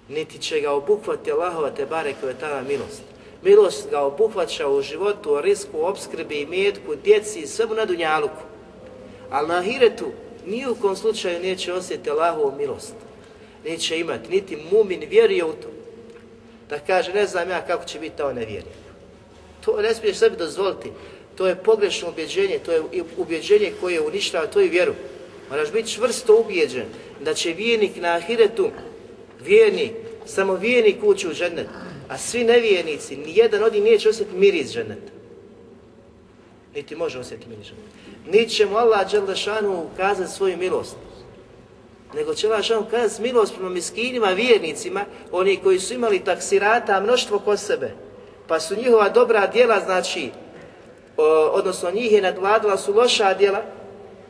[0.08, 3.02] Niti će ga obuhvati Allahova Tebare Kvetala milost.
[3.42, 8.42] Milost ga obuhvaća u životu, u risku, obskrbi, i metku, djeci i svemu na dunjaluku.
[9.30, 10.06] Ali na ahiretu
[10.46, 12.94] ni u kom slučaju neće osjetiti Allahovu milost.
[13.64, 15.68] Neće imati, niti mumin vjeruje u to.
[16.68, 18.78] Da kaže, ne znam ja kako će biti to nevjernik.
[19.64, 20.90] To ne smiješ sebi dozvoliti.
[21.38, 22.82] To je pogrešno ubjeđenje, to je
[23.16, 24.94] ubjeđenje koje uništava tvoju vjeru.
[25.50, 26.86] Moraš biti čvrsto ubijeđen
[27.20, 28.70] da će vjernik na ahiretu,
[29.40, 29.92] vjernik,
[30.26, 31.66] samo vjernik ući u ženet,
[32.08, 35.12] a svi nevjernici, nijedan od njih neće osjetiti miris ženeta.
[36.74, 37.88] Niti može osjetiti miris ženeta.
[38.26, 40.96] Niti će mu Allah Đalešanu ukazati svoju milost.
[42.14, 47.38] Nego će Allah Đalešanu ukazati milost prema miskinima, vjernicima, oni koji su imali taksirata, mnoštvo
[47.38, 47.90] kod sebe.
[48.46, 50.30] Pa su njihova dobra djela, znači,
[51.52, 53.62] odnosno njih je nadvladala su loša djela,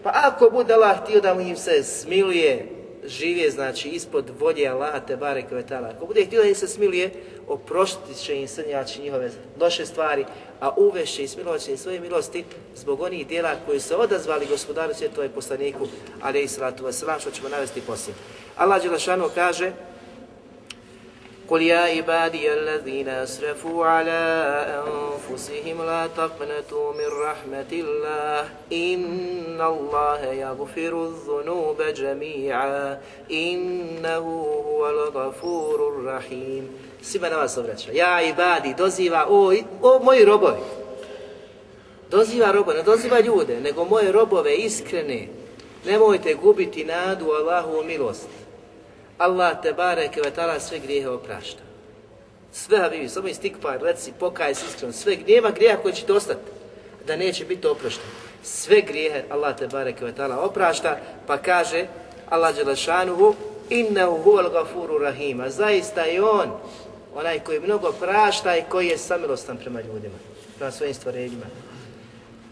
[0.03, 2.68] pa ako bude Allah htio da mu im se smiluje,
[3.05, 5.89] živje znači ispod volje Allaha te bare kvetala.
[5.89, 7.11] Ako bude htio da im se smiluje,
[7.49, 9.30] oprostit će im srnjači njihove
[9.61, 10.24] loše stvari,
[10.61, 12.45] a uvešće i smilovat će im svoje milosti
[12.76, 15.86] zbog onih dijela koji su odazvali gospodaru svjetova i poslaniku,
[16.22, 18.14] ali i salatu wasalam, što ćemo navesti poslije.
[18.57, 19.72] Allah Đelešanu kaže,
[21.49, 24.22] قل يا عبادي الذين أسرفوا على
[24.88, 32.99] أنفسهم لا تقنطوا من رحمة الله إن الله يغفر الذنوب جميعا
[33.32, 34.26] إنه
[34.68, 36.68] هو الغفور الرحيم
[37.04, 37.91] Svima na vas obraća.
[37.91, 40.62] Ja ibadi, doziva, o, o moji robovi.
[42.12, 45.28] Doziva robo, ne doziva ljude, nego moje robove iskrene.
[45.86, 48.28] Nemojte gubiti nadu Allahu milost.
[49.19, 51.62] Allah te bareke ve ta'ala sve grijehe oprašta.
[52.53, 56.41] Sve habibi, samo istikpar, reci, pokaj se iskreno, sve nema grijeha koji će ostati,
[57.07, 58.07] da neće biti oprošten.
[58.43, 61.87] Sve grijehe Allah te bareke ve ta'ala oprašta, pa kaže
[62.31, 63.35] Allah Đelešanuhu,
[63.71, 66.51] innehu huval gafuru rahima, zaista je on,
[67.14, 70.14] onaj koji mnogo prašta i koji je samilostan prema ljudima,
[70.57, 71.47] prema svojim stvorenjima.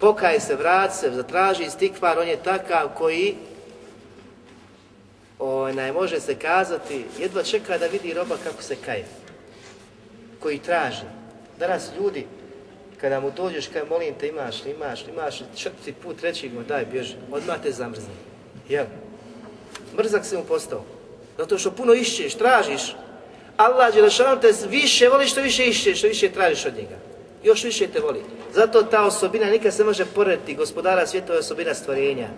[0.00, 3.36] Pokaj se, vrat se, zatraži istikvar, on je takav koji
[5.38, 9.04] onaj, može se kazati, jedva čeka da vidi roba kako se kaje,
[10.40, 11.06] koji traži.
[11.58, 12.26] Danas ljudi,
[13.00, 16.48] kada mu dođeš, kaj molim te, imaš li, imaš li, imaš li, četvrti put, treći
[16.48, 18.14] mu daj, bježi, odmah te zamrzni.
[18.68, 18.84] Jel?
[19.96, 20.84] Mrzak se mu postao.
[21.38, 22.96] Zato što puno išćeš, tražiš.
[23.56, 26.96] Allah Đelešanu te više voli što više išćeš, što više tražiš od njega.
[27.44, 28.22] Još više te voli.
[28.54, 30.54] Zato ta osobina nikad se može porediti.
[30.54, 32.28] Gospodara svijeta je osobina stvorenja.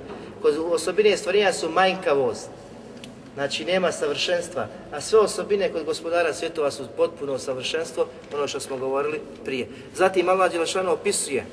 [0.43, 2.51] Kod osobine stvorenja su manjkavost,
[3.39, 8.77] Znači nema savršenstva, a sve osobine kod gospodara svjetova su potpuno savršenstvo, ono što smo
[8.77, 9.69] govorili prije.
[9.95, 11.47] Zatim Allah Đelešanu opisuje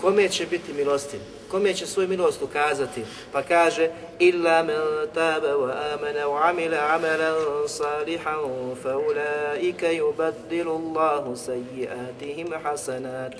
[0.00, 3.02] kome će biti milostiv, kome će svoju milost ukazati,
[3.32, 4.76] pa kaže illa men
[5.14, 13.32] tabe wa amana wa amila amalan salihan fa ulaika yubaddilu Allahu sayyi'atihim hasanat.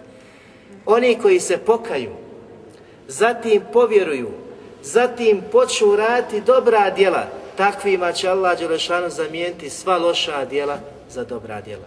[0.85, 2.11] Oni koji se pokaju,
[3.09, 4.31] zatim povjeruju,
[4.83, 7.27] zatim počnu raditi dobra djela,
[7.58, 10.78] takvima će Allah Đelešanu zamijeniti sva loša djela
[11.10, 11.86] za dobra djela.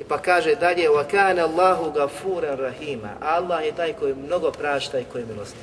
[0.00, 5.04] I pa kaže dalje, وَكَانَ اللَّهُ غَفُورًا رَحِيمًا Allah je taj koji mnogo prašta i
[5.12, 5.58] koji milosti.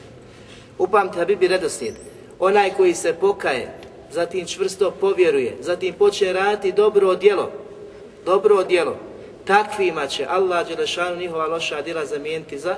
[0.77, 1.95] Upamte, Habibi redoslijed,
[2.39, 3.73] onaj koji se pokaje,
[4.11, 7.51] zatim čvrsto povjeruje, zatim počne raditi dobro djelo,
[8.25, 8.97] dobro djelo,
[9.45, 12.75] takvima će Allah Đelešanu njihova loša djela zamijeniti za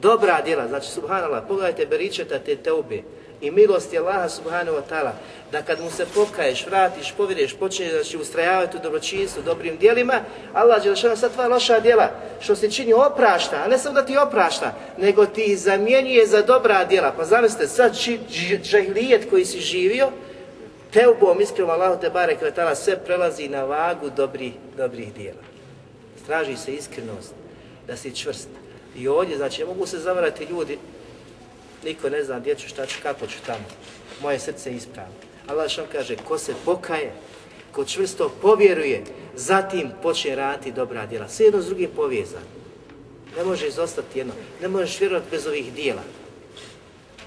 [0.00, 0.68] dobra djela.
[0.68, 3.02] Znači, subhanallah, pogledajte beričeta te teube,
[3.41, 5.11] i milosti Allaha subhanahu wa ta'ala,
[5.51, 10.21] da kad mu se pokaješ, vratiš, povjereš, počneš će ustrajavati u dobročinstvu, dobrim dijelima,
[10.53, 12.09] Allah da sad tva loša djela,
[12.39, 16.85] što se čini oprašta, a ne samo da ti oprašta, nego ti zamjenjuje za dobra
[16.85, 17.13] djela.
[17.17, 17.95] Pa zamislite, sad
[18.63, 20.09] džahilijet koji si živio,
[20.93, 25.43] teubom iskrenom Allahu te bare kvetala sve prelazi na vagu dobrih, dobrih djela.
[26.23, 27.33] Straži se iskrenost,
[27.87, 28.49] da si čvrst.
[28.95, 30.77] I ovdje, znači, mogu se zavarati ljudi,
[31.83, 33.65] niko ne zna gdje ću, šta ću, kako ću tamo.
[34.21, 35.13] Moje srce je ispravno.
[35.47, 37.11] Allah što kaže, ko se pokaje,
[37.71, 39.03] ko čvrsto povjeruje,
[39.35, 41.29] zatim počne raditi dobra djela.
[41.29, 41.89] Sve jedno s drugim.
[43.37, 44.33] Ne može izostati jedno.
[44.61, 46.01] Ne možeš vjerovati bez ovih dijela.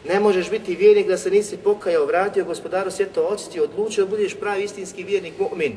[0.08, 4.34] Ne možeš biti vjernik da se nisi pokajao, vratio gospodaru svjetova, očistio, odlučio da budeš
[4.34, 5.72] pravi istinski vjernik, mu'min.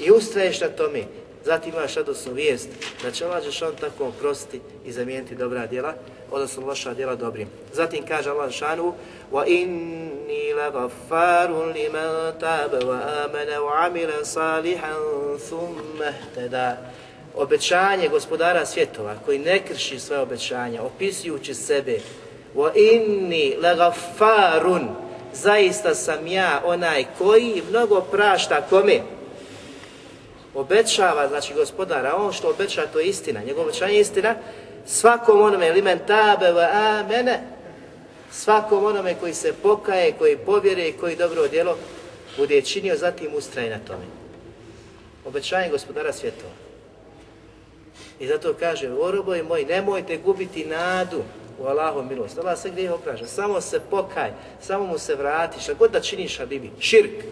[0.00, 1.04] I ustraješ na tome.
[1.47, 2.69] Zatim imaš radosnu vijest
[3.03, 5.93] da će Allah Žešan tako oprostiti i zamijeniti dobra djela,
[6.31, 7.47] odnosno loša djela dobrim.
[7.73, 8.93] Zatim kaže Allah Žešanu
[9.31, 14.93] وَإِنِّي لَغَفَّارٌ لِمَنْ تَابَ وَآمَنَ وَعَمِلَ صَالِحًا
[15.49, 16.75] ثُمَّ اهْتَدَى
[17.35, 21.99] Obećanje gospodara svjetova koji ne krši svoje obećanja, opisujući sebe
[22.55, 24.87] وَإِنِّي لَغَفَّارٌ
[25.33, 28.99] Zaista sam ja onaj koji mnogo prašta kome?
[30.58, 34.34] Obećava, znači gospodara, on što obeća to je istina, njegovo obećanje je istina,
[34.86, 37.40] svakom onome limen tabe wa amene,
[38.32, 41.76] svakom onome koji se pokaje, koji povjere i koji dobro djelo
[42.36, 44.04] bude činio, zatim ustraje na tome.
[45.24, 46.52] Obećanje gospodara svjetova.
[48.20, 51.22] I zato kaže, o robovi moji, nemojte gubiti nadu
[51.58, 52.38] u Allahu milost.
[52.38, 54.30] Allah se gdje opraža, samo se pokaj,
[54.60, 57.24] samo mu se vrati, šta god da činiš, Habibi, širk.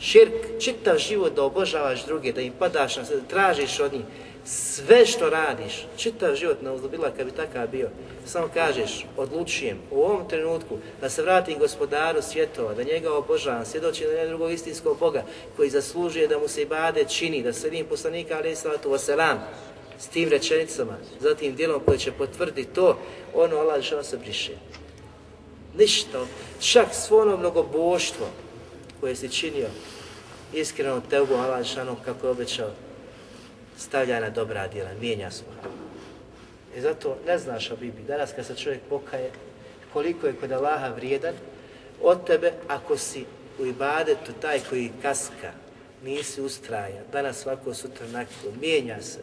[0.00, 4.02] Širk, čitav život da obožavaš druge, da im padaš da tražiš od njih,
[4.44, 7.90] sve što radiš, čitav život na uzlobila kad bi takav bio,
[8.26, 14.06] samo kažeš, odlučujem u ovom trenutku da se vratim gospodaru svjetova, da njega obožavam, svjedočim
[14.06, 15.24] da je drugog istinskog Boga
[15.56, 19.36] koji zaslužuje da mu se i bade čini, da sredim poslanika alaih sallatu wasalam,
[19.98, 22.98] s tim rečenicama, zatim dijelom koje će potvrditi to,
[23.34, 24.52] ono Allah se briše.
[25.78, 26.26] Ništa,
[26.60, 28.26] čak svo ono mnogoboštvo
[29.04, 29.68] koje si činio,
[30.52, 31.66] iskreno teubu Allah
[32.04, 32.70] kako je obećao,
[33.78, 35.60] stavlja na dobra djela, mijenja svoja.
[36.76, 39.30] I zato ne znaš o Bibi, danas kad se čovjek pokaje,
[39.92, 41.34] koliko je kod Allaha vrijedan
[42.02, 43.24] od tebe ako si
[43.58, 45.52] u ibadetu taj koji kaska,
[46.04, 49.20] nisi ustrajan, danas svako sutra nakon, mijenja se.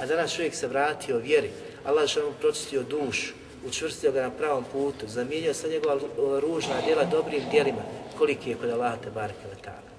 [0.00, 1.50] A danas čovjek se vratio vjeri,
[1.84, 3.34] Allah što mu pročistio dušu,
[3.66, 5.98] učvrstio ga na pravom putu, zamijenio sa njegova
[6.40, 7.82] ružna djela dobrim djelima,
[8.22, 9.92] koliki je kod Allaha te bareke vetala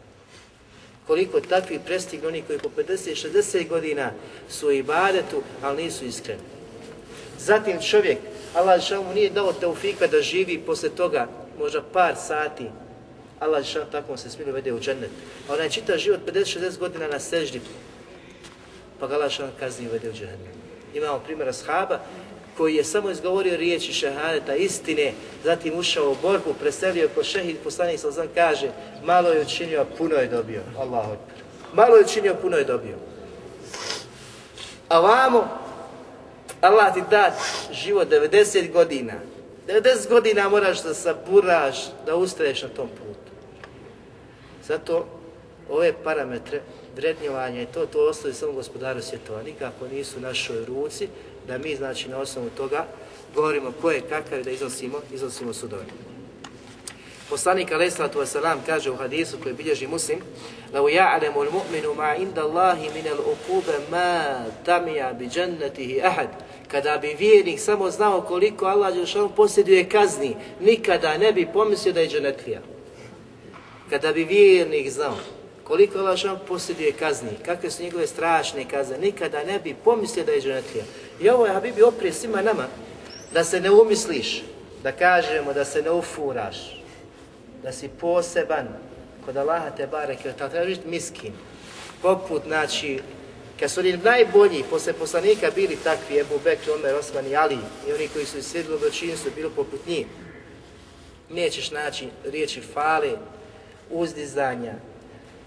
[1.07, 4.11] koliko takvi prestignu oni koji po 50-60 godina
[4.49, 6.41] su u ibadetu, ali nisu iskreni.
[7.39, 8.17] Zatim čovjek,
[8.55, 11.27] Allah mu nije dao teufika da živi posle toga,
[11.59, 12.65] možda par sati,
[13.39, 15.09] Allah šal tako se smije vede u džennet.
[15.49, 17.61] A onaj čita život 50-60 godina na seždi,
[18.99, 20.55] pa ga Allah kazni vede u džennet.
[20.93, 21.99] Imamo primjera shaba
[22.57, 27.99] koji je samo izgovorio riječi šehadeta, istine, zatim ušao u borbu, preselio ko šehid, poslanik
[27.99, 28.69] Salzan kaže,
[29.03, 30.61] malo je učinio, a puno je dobio.
[30.79, 31.05] Allah.
[31.73, 32.95] Malo je učinio, puno je dobio.
[34.89, 35.47] A vamo,
[36.61, 37.35] Allah ti da
[37.71, 39.13] život 90 godina.
[39.67, 43.31] 90 godina moraš da saburaš, da ustraješ na tom putu.
[44.67, 45.05] Zato
[45.69, 46.61] ove parametre
[46.95, 49.43] vrednjovanja i to, to ostaje samo gospodaru svjetova.
[49.43, 51.07] Nikako nisu našoj ruci,
[51.47, 52.85] da mi znači na osnovu toga
[53.35, 55.83] govorimo ko je kakav i da iznosimo, iznosimo sudove.
[57.29, 60.19] Poslanik alejsatu vesselam kaže u hadisu koji bilježi Muslim:
[60.73, 66.27] "La ya'lamu al-mu'minu ma inda Allahi min al-uquba ma tamia bi jannatihi ahad."
[66.67, 71.99] Kada bi vjernik samo znao koliko Allah dželešan posjeduje kazni, nikada ne bi pomislio da
[71.99, 72.61] je dženetlija.
[73.89, 75.17] Kada bi vjernik znao
[75.63, 80.31] koliko Allah Đelšanu posjeduje kazni, kakve su njegove strašne kazne, nikada ne bi pomislio da
[80.31, 80.85] je dženetlija.
[81.21, 82.67] I ovo je Habibi oprije svima nama,
[83.33, 84.43] da se ne umisliš,
[84.83, 86.83] da kažemo, da se ne ufuraš,
[87.63, 88.67] da si poseban
[89.25, 91.33] kod Allaha te bareke, da treba biti miskin.
[92.01, 92.99] Poput, znači,
[93.59, 97.57] kad su oni najbolji posle poslanika bili takvi, Ebu Bekr, Omer, Osman i Ali,
[97.87, 100.07] i oni koji su sjedili u su bili poput njih,
[101.29, 103.11] nećeš naći riječi fale,
[103.89, 104.73] uzdizanja,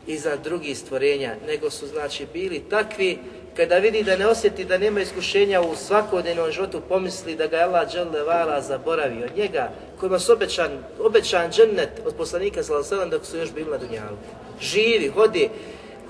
[0.06, 3.18] iza drugih stvorenja, nego su znači bili takvi
[3.56, 7.62] kada vidi da ne osjeti da nema iskušenja u svakodnevnom životu, pomisli da ga je
[7.62, 13.52] Allah dželle zaboravio njega, kojima su obećan, obećan džennet od poslanika sallallahu dok su još
[13.52, 14.16] bili na dunjalu.
[14.60, 15.48] Živi, hodi,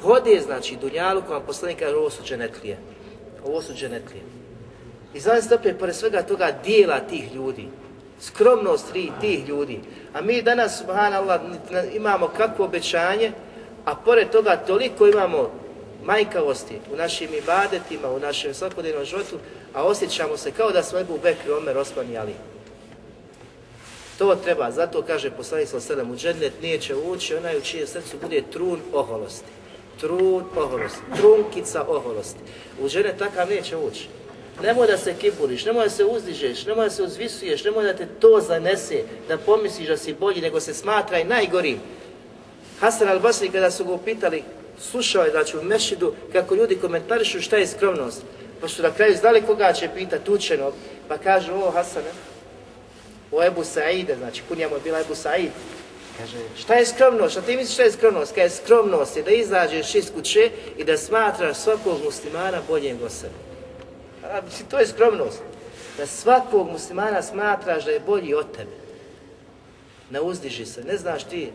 [0.03, 2.78] hodi znači dunjalu koja poslanika kaže ovo su dženetlije.
[3.44, 4.22] Ovo su dženetlije.
[5.14, 7.68] I znači opet, pored svega toga dijela tih ljudi,
[8.20, 9.80] skromnost tih ljudi.
[10.14, 11.40] A mi danas, subhanallah,
[11.94, 13.32] imamo kakvo obećanje,
[13.87, 15.51] a pored toga toliko imamo
[16.05, 19.39] majkavosti u našim ibadetima, u našem svakodnevnom životu,
[19.74, 22.34] a osjećamo se kao da smo Ebu Bekri, Omer, Osman i Ali.
[24.18, 28.16] To treba, zato kaže poslanik sa sedam, u džennet neće ući onaj u čijem srcu
[28.22, 29.51] bude trun oholosti.
[30.01, 32.41] Trun oholosti, trunkica oholosti.
[32.82, 34.09] U džennet takav neće ući.
[34.62, 38.07] Nemoj da se kiburiš, nemoj da se uzdižeš, nemoj da se uzvisuješ, nemoj da te
[38.20, 41.78] to zanese, da pomisliš da si bolji, nego se smatra i najgorim.
[42.81, 44.43] Hasan al-Basri kada su ga upitali,
[44.79, 48.22] slušao je znači u mešidu kako ljudi komentarišu šta je skromnost.
[48.61, 50.74] Pa su na kraju znali koga će pitati učenog,
[51.09, 52.11] pa kažu o Hasane,
[53.33, 55.51] o Ebu Saide, znači kunja mu je bila Ebu Said.
[56.18, 57.33] Kaže, šta je skromnost?
[57.33, 58.35] Šta ti misliš šta je skromnost?
[58.35, 63.35] Kaže, skromnost je da izađeš iz kuće i da smatraš svakog muslimana boljim od sebe.
[64.24, 65.43] A, to je skromnost.
[65.99, 68.77] Da svakog muslimana smatraš da je bolji od tebe.
[70.11, 71.51] Ne uzdiži se, ne znaš ti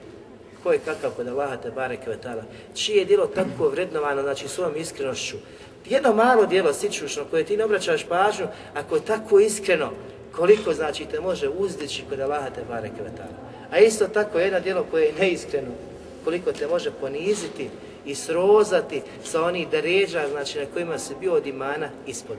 [0.63, 2.43] ko je kakav kod Allaha te bareke ve taala.
[2.75, 5.37] Čije je djelo tako vrednovano, znači svojom iskrenošću.
[5.85, 9.91] Jedno malo djelo sičušno koje ti ne obraćaš pažnju, ako je tako iskreno,
[10.31, 13.51] koliko znači te može uzdići kod Allaha te bareke ve taala.
[13.71, 15.71] A isto tako jedno djelo koje je neiskreno,
[16.23, 17.69] koliko te može poniziti
[18.05, 22.37] i srozati sa onih deređa, znači na kojima se bio od imana ispod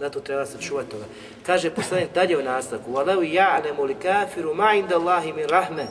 [0.00, 1.04] Zato treba se čuvati toga.
[1.46, 5.86] Kaže poslanik dalje u nastavku: "Walau ya'lamu al-kafiru ma 'inda Allahi min rahme,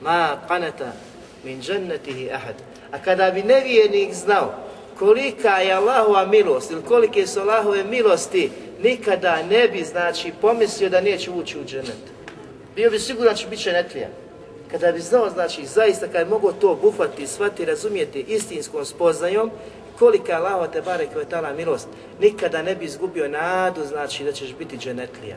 [0.00, 0.92] ma qanata
[1.44, 2.54] min džennetihi ahad.
[2.92, 4.54] A kada bi nevjernik znao
[5.00, 8.50] kolika je Allahova milost ili kolike su Allahove milosti,
[8.82, 12.04] nikada ne bi, znači, pomislio da neće ući u džennet.
[12.76, 14.08] Bio bi siguran da će biti džennetlija.
[14.70, 19.50] Kada bi znao, znači, zaista kada bi mogao to obuhvatiti, shvatiti, razumijeti istinskom spoznajom,
[19.98, 21.08] kolika je Allahova te barek
[21.56, 21.88] milost,
[22.20, 25.36] nikada ne bi izgubio nadu, znači, da ćeš biti dženetlija.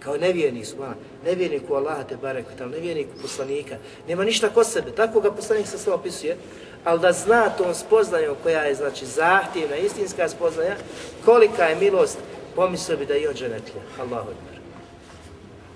[0.00, 0.76] Kao nevjernik su,
[1.24, 3.76] nevjernik u Allaha te barek nevjernik u poslanika.
[4.08, 6.36] Nema ništa kod sebe, tako ga poslanik se sve opisuje,
[6.84, 10.76] ali da zna tom spoznajom koja je, znači, zahtjevna, istinska spoznaja,
[11.24, 12.18] kolika je milost,
[12.56, 13.82] pomislio bi da je on dženetlija.
[14.00, 14.58] Allahu akbar.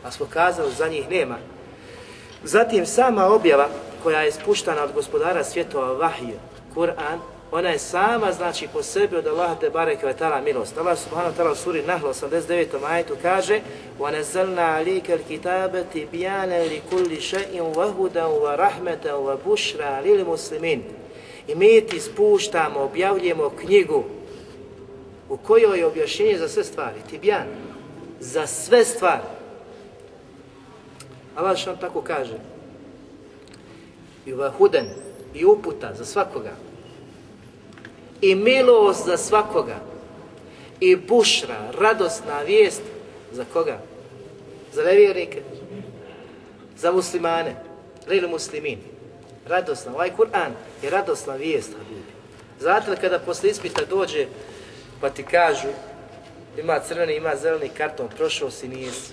[0.05, 1.39] A smo kazali, za njih nema.
[2.45, 3.69] Zatim sama objava
[4.03, 6.39] koja je spuštana od gospodara svjetova Vahije,
[6.75, 7.19] Kur'an,
[7.53, 10.79] ona je sama znači po sebi od Allaha te barek ve taala milost.
[10.79, 12.85] Allah subhanahu wa taala u suri Nahl 89.
[12.85, 13.61] ajetu kaže:
[13.99, 20.25] "Wa nazzalna alayka al-kitaba tibyana li kulli shay'in wa hudan wa rahmatan wa bushra lil
[20.25, 20.83] muslimin."
[21.49, 24.05] I mi ti spuštamo, objavljujemo knjigu
[25.29, 27.47] u kojoj je objašnjenje za sve stvari, tibjan,
[28.21, 29.23] za sve stvari.
[31.37, 32.39] Allah što tako kaže,
[34.27, 34.87] i vahuden,
[35.35, 36.53] i uputa za svakoga,
[38.23, 39.77] i milost za svakoga
[40.81, 42.83] i bušra, radosna vijest
[43.33, 43.79] za koga?
[44.73, 45.43] Za nevjernike,
[46.77, 47.57] za muslimane,
[48.09, 48.79] lili muslimin.
[49.47, 50.53] Radosna, ovaj Kur'an
[50.83, 52.13] je radosna vijest, habibi.
[52.61, 54.27] Zato kada posle ispita dođe
[55.01, 55.69] pa ti kažu
[56.59, 59.13] ima crveni, ima zeleni karton, prošao si, nisi.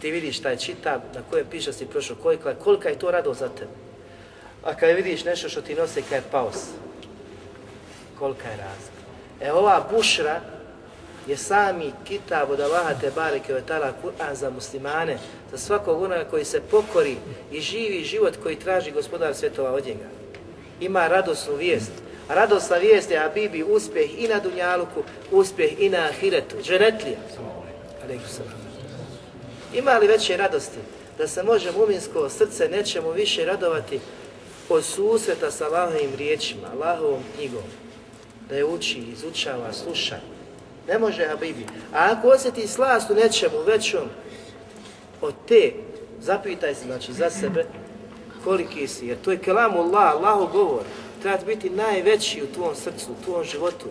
[0.00, 3.48] Ti vidiš taj čitav na kojem piše si prošao, kolika, kolika je to radost za
[3.48, 3.70] tebe.
[4.64, 6.56] A kad vidiš nešto što ti nosi, kaj je paos,
[8.18, 9.04] kolika je razlika.
[9.40, 10.40] E ova bušra
[11.26, 15.18] je sami kitab od Allaha te bareke od tala Kur'an za muslimane,
[15.52, 17.16] za svakog onoga koji se pokori
[17.52, 20.08] i živi život koji traži gospodar svjetova od njega.
[20.80, 21.92] Ima radosnu vijest.
[22.28, 26.56] Radosna vijest je Abibi uspjeh i na Dunjaluku, uspjeh i na Ahiretu.
[26.62, 27.18] Dženetlija.
[29.74, 30.78] Ima li veće radosti
[31.18, 34.00] da se može muminsko srce nečemu više radovati
[34.68, 37.62] od susreta sa Allahovim riječima, Allahovom knjigom,
[38.48, 40.16] da je uči, izučava, sluša.
[40.88, 41.66] Ne može Habibi.
[41.92, 44.08] A ako osjeti slast u nečemu većom
[45.20, 45.72] od te,
[46.20, 47.64] zapitaj se znači za sebe
[48.44, 50.82] koliki si, jer to je kelamu Allah, Allahu govor.
[51.22, 53.86] Treba biti najveći u tvom srcu, u tvom životu.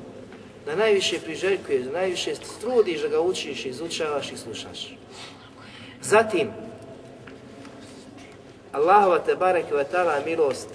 [0.66, 4.96] Da najviše priželjkuješ, da najviše trudiš da ga učiš, izučavaš i slušaš.
[6.02, 6.50] Zatim,
[8.72, 9.66] Allahova te barek
[10.26, 10.70] milost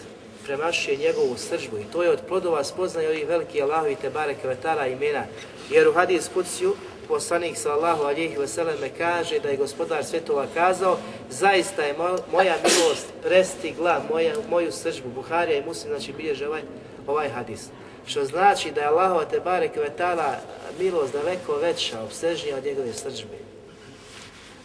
[0.49, 4.11] premašuje njegovu sržbu i to je od plodova spoznaje ovih velikih Allahovi te
[4.45, 5.25] vetala imena.
[5.71, 6.77] Jer u hadis kuciju
[7.09, 10.99] poslanik sallahu alihi vseleme kaže da je gospodar svjetova kazao
[11.31, 11.95] zaista je
[12.33, 15.09] moja milost prestigla moja, moju sržbu.
[15.15, 16.63] Buharija i muslim znači bilježe ovaj,
[17.07, 17.69] ovaj hadis.
[18.07, 20.37] Što znači da je Allahova te bareke vetala
[20.79, 23.39] milost daleko veća, obsežnija od njegove sržbe.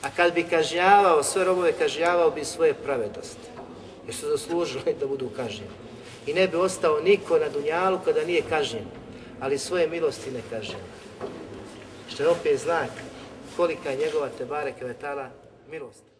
[0.01, 3.52] A kad bi kažnjavao sve robove, kažnjavao bi svoje pravedosti
[4.05, 5.71] jer su zaslužili da budu kažnjeni.
[6.27, 8.85] I ne bi ostao niko na Dunjalu kada nije kažnjen,
[9.39, 10.81] ali svoje milosti ne kažnjen.
[12.09, 12.89] Što je opet znak
[13.57, 15.29] kolika je njegova Tebare Kvetala
[15.71, 16.12] milost.